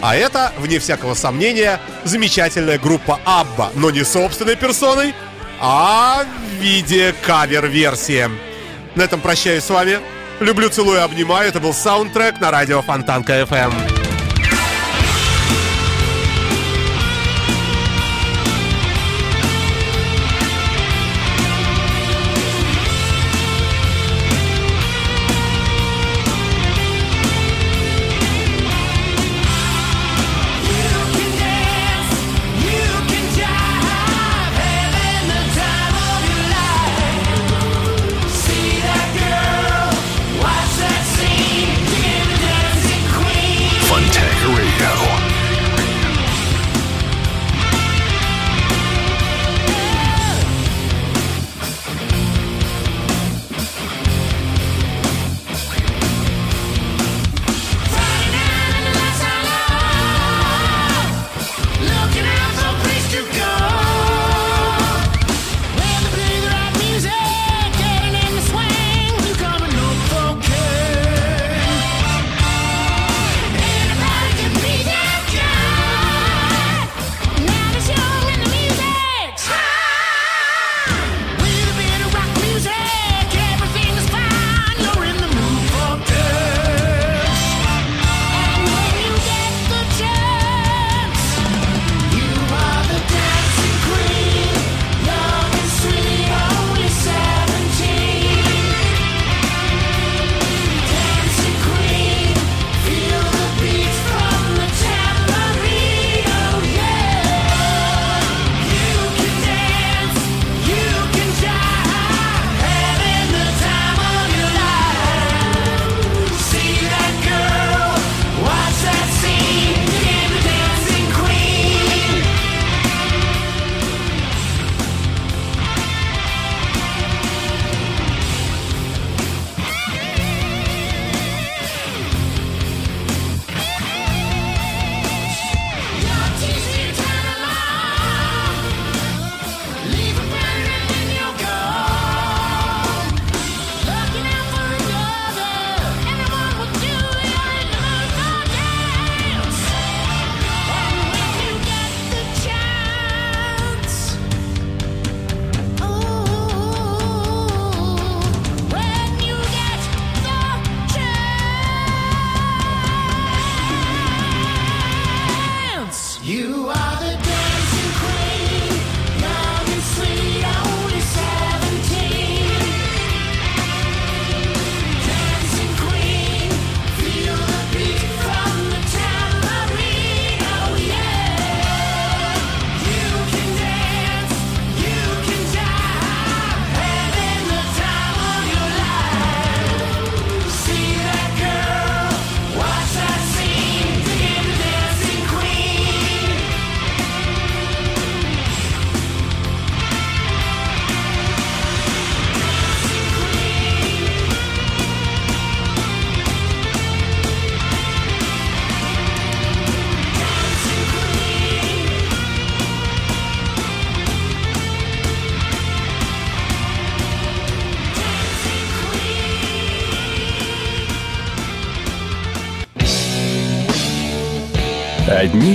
А 0.00 0.16
это, 0.16 0.52
вне 0.56 0.78
всякого 0.78 1.12
сомнения, 1.12 1.80
замечательная 2.04 2.78
группа 2.78 3.20
Абба, 3.26 3.72
но 3.74 3.90
не 3.90 4.04
собственной 4.04 4.56
персоной, 4.56 5.14
а 5.60 6.24
в 6.24 6.62
виде 6.62 7.14
кавер-версии. 7.26 8.30
На 8.94 9.02
этом 9.02 9.20
прощаюсь 9.20 9.64
с 9.64 9.70
вами. 9.70 9.98
Люблю, 10.40 10.70
целую, 10.70 11.04
обнимаю. 11.04 11.48
Это 11.48 11.60
был 11.60 11.74
саундтрек 11.74 12.40
на 12.40 12.50
радио 12.50 12.80
Фонтанка 12.80 13.42
FM. 13.42 14.03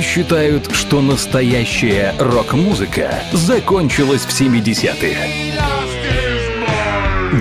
Считают, 0.01 0.69
что 0.73 1.01
настоящая 1.01 2.15
рок-музыка 2.19 3.21
закончилась 3.33 4.21
в 4.21 4.29
70-е. 4.29 5.17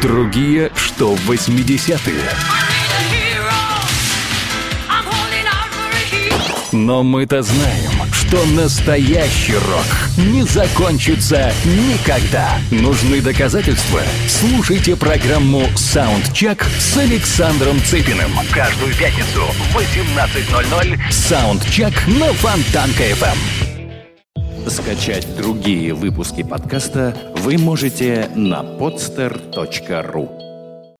Другие, 0.02 0.70
что 0.74 1.14
в 1.14 1.30
80-е. 1.30 2.77
Но 6.78 7.02
мы-то 7.02 7.42
знаем, 7.42 7.90
что 8.12 8.38
настоящий 8.54 9.54
рок 9.54 9.84
не 10.16 10.44
закончится 10.44 11.52
никогда. 11.64 12.52
Нужны 12.70 13.20
доказательства? 13.20 14.00
Слушайте 14.28 14.94
программу 14.94 15.64
«Саундчек» 15.74 16.64
с 16.78 16.96
Александром 16.96 17.82
Цыпиным. 17.82 18.30
Каждую 18.52 18.94
пятницу 18.94 19.42
в 19.72 19.76
18.00 19.76 20.96
«Саундчек» 21.10 22.06
на 22.06 22.32
Фонтанка-ФМ. 22.34 24.68
Скачать 24.68 25.26
другие 25.36 25.94
выпуски 25.94 26.44
подкаста 26.44 27.16
вы 27.38 27.58
можете 27.58 28.30
на 28.36 28.60
podster.ru 28.60 30.37